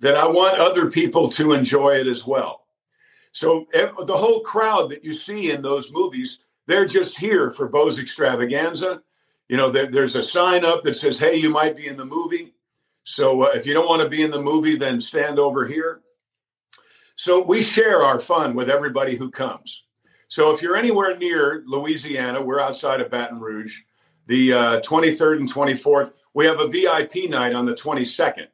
that 0.00 0.16
i 0.16 0.26
want 0.26 0.58
other 0.58 0.90
people 0.90 1.30
to 1.30 1.52
enjoy 1.52 1.96
it 1.96 2.06
as 2.06 2.26
well. 2.26 2.66
So 3.32 3.66
the 3.72 4.16
whole 4.16 4.40
crowd 4.40 4.90
that 4.90 5.04
you 5.04 5.12
see 5.12 5.50
in 5.50 5.62
those 5.62 5.92
movies 5.92 6.40
they're 6.66 6.86
just 6.86 7.16
here 7.16 7.52
for 7.52 7.68
Bo's 7.68 7.98
extravaganza 7.98 9.02
you 9.48 9.56
know, 9.56 9.70
there, 9.70 9.86
there's 9.86 10.16
a 10.16 10.22
sign 10.22 10.64
up 10.64 10.82
that 10.82 10.96
says, 10.96 11.18
hey, 11.18 11.36
you 11.36 11.50
might 11.50 11.76
be 11.76 11.86
in 11.86 11.96
the 11.96 12.04
movie. 12.04 12.54
So 13.04 13.44
uh, 13.44 13.50
if 13.54 13.66
you 13.66 13.74
don't 13.74 13.88
want 13.88 14.02
to 14.02 14.08
be 14.08 14.22
in 14.22 14.30
the 14.30 14.42
movie, 14.42 14.76
then 14.76 15.00
stand 15.00 15.38
over 15.38 15.66
here. 15.66 16.00
So 17.16 17.42
we 17.42 17.62
share 17.62 18.04
our 18.04 18.20
fun 18.20 18.54
with 18.54 18.68
everybody 18.68 19.16
who 19.16 19.30
comes. 19.30 19.84
So 20.28 20.50
if 20.50 20.60
you're 20.60 20.76
anywhere 20.76 21.16
near 21.16 21.62
Louisiana, 21.66 22.42
we're 22.42 22.60
outside 22.60 23.00
of 23.00 23.10
Baton 23.10 23.40
Rouge, 23.40 23.80
the 24.26 24.52
uh, 24.52 24.80
23rd 24.80 25.38
and 25.38 25.52
24th, 25.52 26.12
we 26.34 26.44
have 26.44 26.60
a 26.60 26.68
VIP 26.68 27.30
night 27.30 27.54
on 27.54 27.64
the 27.64 27.74
22nd. 27.74 28.48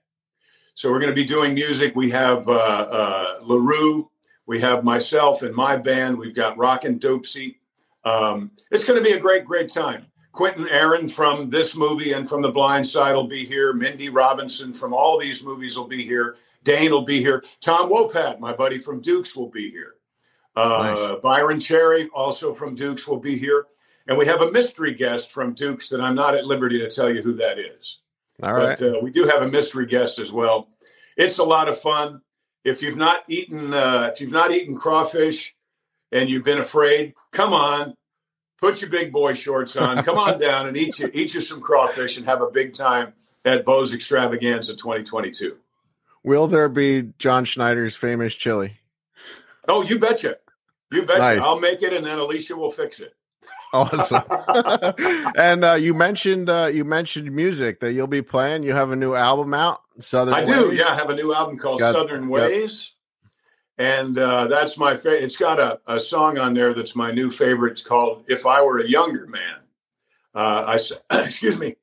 So 0.75 0.91
we're 0.91 1.01
going 1.01 1.11
to 1.11 1.17
be 1.17 1.25
doing 1.25 1.55
music. 1.55 1.97
We 1.97 2.11
have 2.11 2.47
uh, 2.47 2.53
uh, 2.53 3.39
LaRue, 3.43 4.11
we 4.47 4.61
have 4.61 4.85
myself 4.85 5.43
and 5.43 5.55
my 5.55 5.77
band. 5.77 6.19
We've 6.19 6.35
got 6.35 6.59
Rockin' 6.59 7.01
Dopsie. 7.01 7.57
Um, 8.05 8.51
it's 8.71 8.85
going 8.85 9.03
to 9.03 9.05
be 9.05 9.17
a 9.17 9.21
great, 9.21 9.45
great 9.45 9.73
time. 9.73 10.07
Quentin 10.33 10.67
Aaron 10.69 11.09
from 11.09 11.51
this 11.51 11.77
movie 11.77 12.13
and 12.13 12.29
from 12.29 12.41
The 12.43 12.51
Blind 12.51 12.89
Side 12.89 13.15
will 13.15 13.29
be 13.29 13.45
here. 13.45 13.73
Mindy 13.73 14.09
Robinson 14.09 14.73
from 14.73 14.95
all 14.95 15.19
these 15.19 15.43
movies 15.43 15.77
will 15.77 15.87
be 15.87 16.05
here. 16.05 16.37
Dane 16.65 16.91
will 16.91 17.05
be 17.05 17.21
here. 17.21 17.45
Tom 17.61 17.91
Wopat, 17.91 18.41
my 18.41 18.53
buddy 18.53 18.79
from 18.79 19.01
Dukes, 19.01 19.37
will 19.37 19.51
be 19.51 19.71
here. 19.71 19.95
Uh, 20.57 20.69
nice. 20.95 21.21
Byron 21.23 21.61
Cherry, 21.61 22.09
also 22.15 22.55
from 22.55 22.75
Dukes, 22.75 23.07
will 23.07 23.19
be 23.19 23.39
here. 23.39 23.67
And 24.09 24.17
we 24.17 24.27
have 24.27 24.41
a 24.41 24.51
mystery 24.51 24.95
guest 24.95 25.33
from 25.33 25.55
Dukes 25.55 25.89
that 25.91 26.01
I'm 26.01 26.15
not 26.15 26.35
at 26.35 26.45
liberty 26.45 26.79
to 26.79 26.91
tell 26.91 27.13
you 27.13 27.23
who 27.23 27.35
that 27.35 27.59
is. 27.59 27.99
All 28.43 28.55
right. 28.55 28.79
But 28.79 28.97
uh, 28.97 29.01
we 29.03 29.11
do 29.11 29.27
have 29.27 29.43
a 29.43 29.49
mystery 29.49 29.87
guest 29.87 30.19
as 30.19 30.33
well. 30.33 30.69
It's 31.17 31.39
a 31.39 31.45
lot 31.45 31.69
of 31.69 31.81
fun. 31.81 32.23
If 32.65 32.81
you've 32.81 32.97
not 32.97 33.25
eaten, 33.29 33.75
uh, 33.75 34.11
if 34.13 34.21
you've 34.21 34.33
not 34.33 34.53
eaten 34.53 34.77
crawfish 34.77 35.55
and 36.11 36.29
you've 36.29 36.45
been 36.45 36.59
afraid, 36.59 37.15
come 37.33 37.53
on, 37.53 37.95
put 38.63 38.81
your 38.81 38.89
big 38.89 39.13
boy 39.13 39.35
shorts 39.35 39.77
on, 39.77 40.03
come 40.05 40.17
on 40.17 40.39
down 40.39 40.69
and 40.69 40.77
eat 40.77 40.99
you 40.99 41.11
eat 41.13 41.35
you 41.35 41.41
some 41.41 41.61
crawfish 41.61 42.17
and 42.17 42.25
have 42.25 42.41
a 42.41 42.51
big 42.51 42.75
time 42.75 43.13
at 43.45 43.65
Bo's 43.65 43.93
Extravaganza 43.93 44.77
2022. 44.77 45.57
Will 46.23 46.47
there 46.47 46.69
be 46.69 47.13
John 47.19 47.45
Schneider's 47.45 47.97
famous 47.97 48.35
chili? 48.35 48.79
Oh, 49.69 49.83
you 49.83 49.99
betcha. 49.99 50.37
You 50.93 51.03
bet. 51.03 51.19
Nice. 51.19 51.41
I'll 51.43 51.59
make 51.59 51.83
it, 51.83 51.93
and 51.93 52.07
then 52.07 52.19
Alicia 52.19 52.55
will 52.55 52.71
fix 52.71 53.01
it. 53.01 53.15
Awesome. 53.73 54.23
and 55.37 55.65
uh, 55.65 55.75
you 55.75 55.95
mentioned 55.95 56.49
uh, 56.49 56.71
you 56.73 56.85
mentioned 56.85 57.33
music 57.33 57.81
that 57.81 57.93
you'll 57.93 58.07
be 58.07 58.23
playing. 58.23 58.63
You 58.63 58.75
have 58.75 58.93
a 58.93 58.97
new 58.97 59.15
album 59.15 59.55
out, 59.55 59.81
Southern. 59.99 60.35
I 60.35 60.45
Ways. 60.45 60.55
do. 60.55 60.73
Yeah, 60.75 60.89
I 60.89 60.95
have 60.95 61.11
a 61.11 61.17
new 61.17 61.35
album 61.35 61.59
called 61.59 61.81
got, 61.81 61.95
Southern 61.95 62.29
Ways, 62.29 62.93
and 63.79 64.19
uh, 64.19 64.47
that's 64.49 64.79
my 64.79 64.97
favorite. 64.97 65.25
It's 65.25 65.37
got 65.37 65.59
a, 65.59 65.81
a 65.87 65.99
song 65.99 66.39
on 66.39 66.55
there 66.55 66.75
that's 66.75 66.95
my 66.95 67.11
new 67.11 67.31
favorite. 67.31 67.73
It's 67.73 67.83
called 67.83 68.25
"If 68.29 68.47
I 68.47 68.63
Were 68.63 68.81
a 68.81 68.89
Younger 68.89 69.27
Man." 69.27 69.61
Uh, 70.35 70.79
I 71.11 71.21
excuse 71.25 71.59
me. 71.59 71.77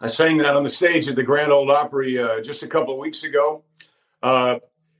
I 0.00 0.08
sang 0.08 0.36
that 0.38 0.56
on 0.56 0.62
the 0.62 0.70
stage 0.70 1.08
at 1.08 1.16
the 1.16 1.22
Grand 1.22 1.50
Ole 1.50 1.70
Opry 1.70 2.18
uh, 2.18 2.42
just 2.42 2.62
a 2.62 2.66
couple 2.66 2.92
of 2.92 3.00
weeks 3.00 3.24
ago. 3.24 3.64
Uh, 4.22 4.58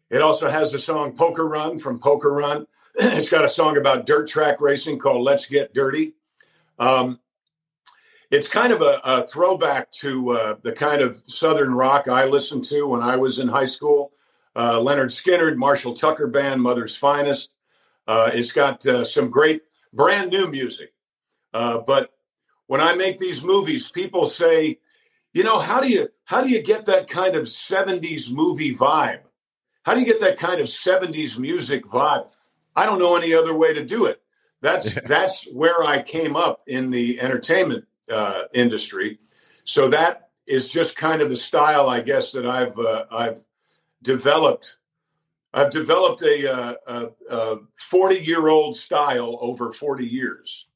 it 0.08 0.22
also 0.22 0.50
has 0.50 0.72
the 0.72 0.78
song 0.78 1.12
"Poker 1.12 1.46
Run" 1.46 1.78
from 1.78 1.98
Poker 1.98 2.32
Run 2.32 2.66
it's 2.98 3.28
got 3.28 3.44
a 3.44 3.48
song 3.48 3.76
about 3.76 4.06
dirt 4.06 4.26
track 4.26 4.58
racing 4.58 4.98
called 4.98 5.22
Let's 5.22 5.44
Get 5.44 5.74
Dirty. 5.74 6.14
Um, 6.78 7.20
it's 8.30 8.48
kind 8.48 8.72
of 8.72 8.80
a, 8.80 9.00
a 9.04 9.28
throwback 9.28 9.92
to 9.92 10.30
uh, 10.30 10.56
the 10.62 10.72
kind 10.72 11.02
of 11.02 11.22
Southern 11.26 11.74
rock 11.74 12.08
I 12.08 12.24
listened 12.24 12.64
to 12.66 12.84
when 12.84 13.02
I 13.02 13.16
was 13.16 13.38
in 13.38 13.48
high 13.48 13.66
school. 13.66 14.12
Uh, 14.56 14.78
Lynyrd 14.78 15.10
Skynyrd, 15.10 15.56
Marshall 15.56 15.92
Tucker 15.94 16.26
Band, 16.26 16.62
Mother's 16.62 16.96
Finest. 16.96 17.54
Uh, 18.08 18.30
it's 18.32 18.52
got 18.52 18.84
uh, 18.86 19.04
some 19.04 19.30
great 19.30 19.60
brand 19.92 20.30
new 20.30 20.50
music. 20.50 20.94
Uh, 21.52 21.78
but 21.78 22.10
when 22.66 22.80
I 22.80 22.94
make 22.94 23.18
these 23.18 23.44
movies, 23.44 23.90
people 23.90 24.26
say, 24.28 24.78
you 25.34 25.44
know, 25.44 25.58
how 25.58 25.80
do 25.80 25.88
you 25.88 26.08
how 26.24 26.40
do 26.40 26.48
you 26.48 26.62
get 26.62 26.86
that 26.86 27.06
kind 27.06 27.36
of 27.36 27.44
70s 27.44 28.32
movie 28.32 28.74
vibe? 28.74 29.20
How 29.82 29.92
do 29.92 30.00
you 30.00 30.06
get 30.06 30.20
that 30.20 30.38
kind 30.38 30.58
of 30.58 30.68
70s 30.68 31.38
music 31.38 31.84
vibe? 31.84 32.28
I 32.74 32.86
don't 32.86 32.98
know 32.98 33.14
any 33.14 33.34
other 33.34 33.54
way 33.54 33.74
to 33.74 33.84
do 33.84 34.06
it. 34.06 34.22
That's 34.62 34.94
that's 35.06 35.44
where 35.52 35.84
I 35.84 36.02
came 36.02 36.34
up 36.34 36.62
in 36.66 36.90
the 36.90 37.20
entertainment 37.20 37.84
uh, 38.10 38.44
industry. 38.54 39.18
So 39.64 39.90
that 39.90 40.30
is 40.46 40.68
just 40.70 40.96
kind 40.96 41.20
of 41.20 41.28
the 41.28 41.36
style, 41.36 41.90
I 41.90 42.00
guess, 42.00 42.32
that 42.32 42.46
I've 42.46 42.78
uh, 42.78 43.04
I've 43.10 43.40
developed. 44.02 44.76
I've 45.54 45.70
developed 45.70 46.22
a, 46.22 46.52
uh, 46.52 46.74
a, 46.86 47.08
a 47.30 47.56
forty-year-old 47.88 48.76
style 48.76 49.38
over 49.40 49.72
forty 49.72 50.06
years. 50.06 50.66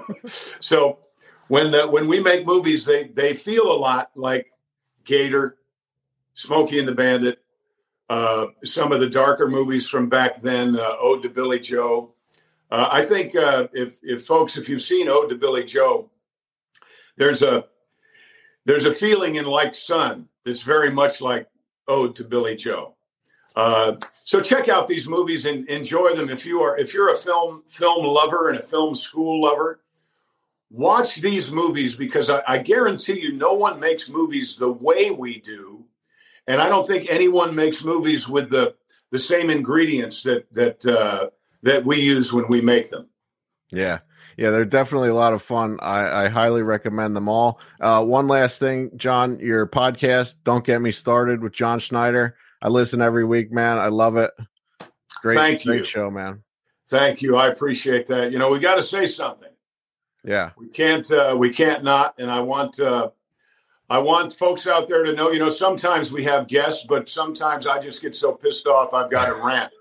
so 0.60 0.98
when 1.48 1.74
uh, 1.74 1.86
when 1.86 2.08
we 2.08 2.20
make 2.20 2.46
movies, 2.46 2.84
they 2.84 3.08
they 3.08 3.34
feel 3.34 3.70
a 3.70 3.76
lot 3.76 4.10
like 4.14 4.50
Gator, 5.04 5.58
Smokey 6.34 6.78
and 6.78 6.88
the 6.88 6.94
Bandit, 6.94 7.44
uh, 8.08 8.46
some 8.64 8.92
of 8.92 9.00
the 9.00 9.08
darker 9.08 9.48
movies 9.48 9.88
from 9.88 10.08
back 10.08 10.40
then, 10.40 10.78
uh, 10.78 10.96
Ode 11.00 11.22
to 11.22 11.28
Billy 11.28 11.60
Joe. 11.60 12.14
Uh, 12.70 12.88
I 12.90 13.04
think 13.04 13.36
uh, 13.36 13.68
if 13.72 13.98
if 14.02 14.24
folks, 14.24 14.56
if 14.56 14.68
you've 14.68 14.82
seen 14.82 15.08
Ode 15.08 15.28
to 15.28 15.36
Billy 15.36 15.64
Joe, 15.64 16.10
there's 17.16 17.42
a 17.42 17.64
there's 18.64 18.86
a 18.86 18.92
feeling 18.92 19.36
in 19.36 19.44
Like 19.44 19.74
Son 19.74 20.28
that's 20.44 20.62
very 20.62 20.90
much 20.90 21.20
like 21.20 21.46
Ode 21.88 22.16
to 22.16 22.24
Billy 22.24 22.56
Joe. 22.56 22.94
Uh, 23.56 23.96
so 24.24 24.40
check 24.40 24.68
out 24.68 24.88
these 24.88 25.06
movies 25.06 25.44
and 25.44 25.68
enjoy 25.68 26.14
them. 26.14 26.28
If 26.28 26.44
you 26.44 26.60
are 26.62 26.76
if 26.76 26.92
you're 26.92 27.12
a 27.12 27.16
film 27.16 27.62
film 27.68 28.04
lover 28.04 28.48
and 28.48 28.58
a 28.58 28.62
film 28.62 28.94
school 28.94 29.42
lover, 29.42 29.80
watch 30.70 31.16
these 31.16 31.52
movies 31.52 31.94
because 31.94 32.30
I, 32.30 32.42
I 32.46 32.58
guarantee 32.58 33.20
you, 33.20 33.32
no 33.32 33.52
one 33.52 33.78
makes 33.78 34.08
movies 34.08 34.56
the 34.56 34.72
way 34.72 35.10
we 35.12 35.40
do 35.40 35.84
and 36.46 36.60
I 36.60 36.68
don't 36.68 36.86
think 36.86 37.08
anyone 37.08 37.54
makes 37.54 37.84
movies 37.84 38.28
with 38.28 38.50
the 38.50 38.74
the 39.10 39.18
same 39.18 39.50
ingredients 39.50 40.22
that 40.24 40.52
that 40.52 40.84
uh, 40.84 41.30
that 41.62 41.84
we 41.84 42.00
use 42.00 42.32
when 42.32 42.48
we 42.48 42.60
make 42.60 42.90
them. 42.90 43.08
Yeah. 43.70 44.00
Yeah, 44.36 44.50
they're 44.50 44.64
definitely 44.64 45.10
a 45.10 45.14
lot 45.14 45.32
of 45.32 45.42
fun. 45.42 45.78
I, 45.80 46.24
I 46.24 46.28
highly 46.28 46.62
recommend 46.62 47.14
them 47.14 47.28
all. 47.28 47.60
Uh, 47.80 48.04
one 48.04 48.28
last 48.28 48.58
thing, 48.58 48.90
John, 48.96 49.38
your 49.40 49.66
podcast, 49.66 50.36
Don't 50.44 50.64
Get 50.64 50.80
Me 50.80 50.90
Started 50.90 51.42
with 51.42 51.52
John 51.52 51.78
Schneider. 51.78 52.36
I 52.60 52.68
listen 52.68 53.00
every 53.00 53.24
week, 53.24 53.52
man. 53.52 53.78
I 53.78 53.88
love 53.88 54.16
it. 54.16 54.30
Great, 55.20 55.36
Thank 55.36 55.64
you. 55.64 55.84
show, 55.84 56.10
man. 56.10 56.42
Thank 56.88 57.22
you. 57.22 57.36
I 57.36 57.48
appreciate 57.48 58.06
that. 58.08 58.32
You 58.32 58.38
know, 58.38 58.50
we 58.50 58.58
got 58.58 58.76
to 58.76 58.82
say 58.82 59.06
something. 59.06 59.50
Yeah. 60.24 60.50
We 60.56 60.68
can't, 60.68 61.10
uh, 61.10 61.36
we 61.38 61.50
can't 61.50 61.84
not. 61.84 62.14
And 62.18 62.30
I 62.30 62.40
want, 62.40 62.80
uh, 62.80 63.10
I 63.88 63.98
want 63.98 64.32
folks 64.32 64.66
out 64.66 64.88
there 64.88 65.04
to 65.04 65.12
know, 65.12 65.30
you 65.30 65.38
know, 65.38 65.50
sometimes 65.50 66.10
we 66.10 66.24
have 66.24 66.48
guests, 66.48 66.86
but 66.88 67.08
sometimes 67.08 67.66
I 67.66 67.82
just 67.82 68.00
get 68.00 68.16
so 68.16 68.32
pissed 68.32 68.66
off 68.66 68.94
I've 68.94 69.10
got 69.10 69.26
to 69.26 69.34
rant. 69.34 69.72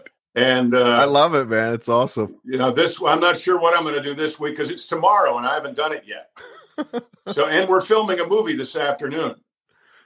and 0.36 0.74
uh, 0.74 0.98
I 1.00 1.06
love 1.06 1.34
it, 1.34 1.48
man. 1.48 1.72
It's 1.72 1.88
awesome. 1.88 2.36
You 2.44 2.58
know, 2.58 2.70
this 2.70 3.00
I'm 3.02 3.20
not 3.20 3.38
sure 3.38 3.58
what 3.58 3.74
I'm 3.74 3.84
going 3.84 3.94
to 3.94 4.02
do 4.02 4.14
this 4.14 4.38
week 4.38 4.52
because 4.52 4.70
it's 4.70 4.86
tomorrow 4.86 5.38
and 5.38 5.46
I 5.46 5.54
haven't 5.54 5.76
done 5.76 5.92
it 5.94 6.04
yet. 6.06 7.02
so, 7.32 7.46
and 7.46 7.66
we're 7.66 7.80
filming 7.80 8.20
a 8.20 8.26
movie 8.26 8.54
this 8.54 8.76
afternoon. 8.76 9.36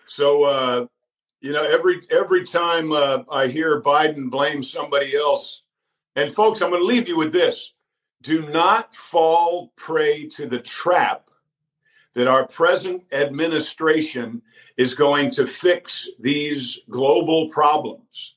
So, 0.06 0.44
uh, 0.44 0.86
you 1.40 1.52
know, 1.52 1.64
every 1.64 2.02
every 2.10 2.46
time 2.46 2.92
uh, 2.92 3.24
I 3.30 3.48
hear 3.48 3.82
Biden 3.82 4.30
blame 4.30 4.62
somebody 4.62 5.16
else, 5.16 5.62
and 6.14 6.32
folks, 6.32 6.62
I'm 6.62 6.70
going 6.70 6.82
to 6.82 6.86
leave 6.86 7.08
you 7.08 7.16
with 7.16 7.32
this: 7.32 7.72
do 8.22 8.48
not 8.50 8.94
fall 8.94 9.72
prey 9.74 10.28
to 10.28 10.46
the 10.46 10.60
trap 10.60 11.28
that 12.14 12.28
our 12.28 12.46
present 12.46 13.02
administration 13.10 14.42
is 14.76 14.94
going 14.94 15.32
to 15.32 15.46
fix 15.48 16.08
these 16.20 16.78
global 16.88 17.48
problems. 17.48 18.34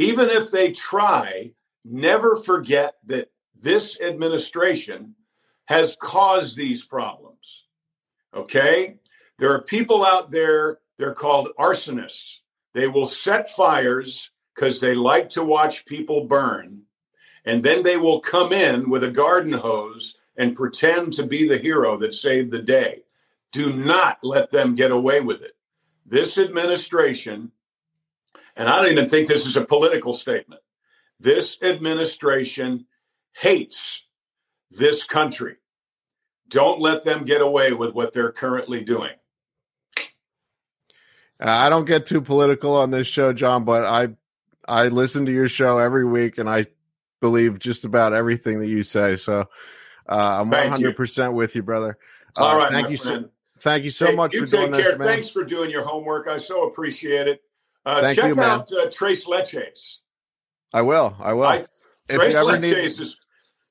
Even 0.00 0.30
if 0.30 0.50
they 0.50 0.72
try, 0.72 1.52
never 1.84 2.38
forget 2.38 2.94
that 3.04 3.30
this 3.60 4.00
administration 4.00 5.14
has 5.66 5.94
caused 6.00 6.56
these 6.56 6.86
problems. 6.86 7.64
Okay? 8.34 8.96
There 9.38 9.52
are 9.52 9.60
people 9.60 10.02
out 10.02 10.30
there, 10.30 10.78
they're 10.96 11.12
called 11.12 11.50
arsonists. 11.58 12.38
They 12.72 12.88
will 12.88 13.06
set 13.06 13.50
fires 13.50 14.30
because 14.54 14.80
they 14.80 14.94
like 14.94 15.28
to 15.30 15.44
watch 15.44 15.84
people 15.84 16.24
burn. 16.24 16.84
And 17.44 17.62
then 17.62 17.82
they 17.82 17.98
will 17.98 18.20
come 18.20 18.54
in 18.54 18.88
with 18.88 19.04
a 19.04 19.10
garden 19.10 19.52
hose 19.52 20.16
and 20.34 20.56
pretend 20.56 21.12
to 21.12 21.26
be 21.26 21.46
the 21.46 21.58
hero 21.58 21.98
that 21.98 22.14
saved 22.14 22.52
the 22.52 22.62
day. 22.62 23.02
Do 23.52 23.70
not 23.70 24.16
let 24.22 24.50
them 24.50 24.76
get 24.76 24.92
away 24.92 25.20
with 25.20 25.42
it. 25.42 25.56
This 26.06 26.38
administration, 26.38 27.52
and 28.60 28.68
I 28.68 28.76
don't 28.76 28.92
even 28.92 29.08
think 29.08 29.26
this 29.26 29.46
is 29.46 29.56
a 29.56 29.64
political 29.64 30.12
statement, 30.12 30.60
this 31.18 31.56
administration 31.62 32.84
hates 33.32 34.02
this 34.70 35.02
country. 35.02 35.56
Don't 36.46 36.78
let 36.78 37.02
them 37.02 37.24
get 37.24 37.40
away 37.40 37.72
with 37.72 37.94
what 37.94 38.12
they're 38.12 38.32
currently 38.32 38.84
doing. 38.84 39.12
I 41.40 41.70
don't 41.70 41.86
get 41.86 42.04
too 42.04 42.20
political 42.20 42.76
on 42.76 42.90
this 42.90 43.06
show, 43.06 43.32
John, 43.32 43.64
but 43.64 43.86
I 43.86 44.08
I 44.68 44.88
listen 44.88 45.24
to 45.24 45.32
your 45.32 45.48
show 45.48 45.78
every 45.78 46.04
week 46.04 46.36
and 46.36 46.46
I 46.46 46.66
believe 47.22 47.58
just 47.58 47.86
about 47.86 48.12
everything 48.12 48.60
that 48.60 48.68
you 48.68 48.82
say. 48.82 49.16
So 49.16 49.48
uh, 50.06 50.40
I'm 50.40 50.50
100 50.50 50.96
percent 50.96 51.32
with 51.32 51.56
you, 51.56 51.62
brother. 51.62 51.96
Uh, 52.38 52.44
All 52.44 52.58
right, 52.58 52.70
thank 52.70 52.90
you 52.90 52.98
friend. 52.98 53.24
so 53.24 53.30
thank 53.60 53.84
you 53.84 53.90
so 53.90 54.08
hey, 54.08 54.14
much 54.14 54.34
you 54.34 54.40
for 54.40 54.54
doing 54.54 54.72
care. 54.72 54.82
this, 54.82 54.98
man. 54.98 55.08
Thanks 55.08 55.30
for 55.30 55.44
doing 55.44 55.70
your 55.70 55.82
homework. 55.82 56.28
I 56.28 56.36
so 56.36 56.64
appreciate 56.64 57.26
it. 57.26 57.42
Uh, 57.84 58.14
check 58.14 58.34
you, 58.34 58.40
out 58.40 58.70
uh, 58.72 58.90
Tres 58.90 59.24
Leches. 59.24 59.98
I 60.72 60.82
will. 60.82 61.16
I 61.18 61.32
will. 61.32 61.46
I, 61.46 61.64
Tres 62.08 62.34
Leches 62.34 62.60
need... 62.60 62.76
is 62.76 63.16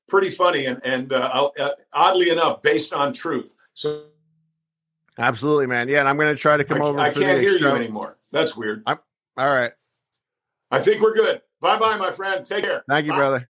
pretty 0.08 0.30
funny 0.30 0.66
and 0.66 0.80
and 0.84 1.12
uh, 1.12 1.50
uh, 1.58 1.70
oddly 1.92 2.30
enough, 2.30 2.62
based 2.62 2.92
on 2.92 3.12
truth. 3.12 3.56
So. 3.74 4.04
Absolutely, 5.18 5.66
man. 5.66 5.88
Yeah, 5.88 6.00
and 6.00 6.08
I'm 6.08 6.16
going 6.16 6.34
to 6.34 6.40
try 6.40 6.56
to 6.56 6.64
come 6.64 6.80
I, 6.80 6.84
over. 6.84 6.98
I 6.98 7.12
can't 7.12 7.40
hear 7.40 7.58
show. 7.58 7.70
you 7.70 7.76
anymore. 7.76 8.16
That's 8.32 8.56
weird. 8.56 8.82
I'm, 8.86 8.98
all 9.36 9.52
right. 9.52 9.72
I 10.70 10.80
think 10.80 11.02
we're 11.02 11.14
good. 11.14 11.42
Bye 11.60 11.78
bye, 11.78 11.96
my 11.96 12.10
friend. 12.10 12.44
Take 12.46 12.64
care. 12.64 12.82
Thank 12.88 13.06
you, 13.06 13.12
Bye. 13.12 13.18
brother. 13.18 13.38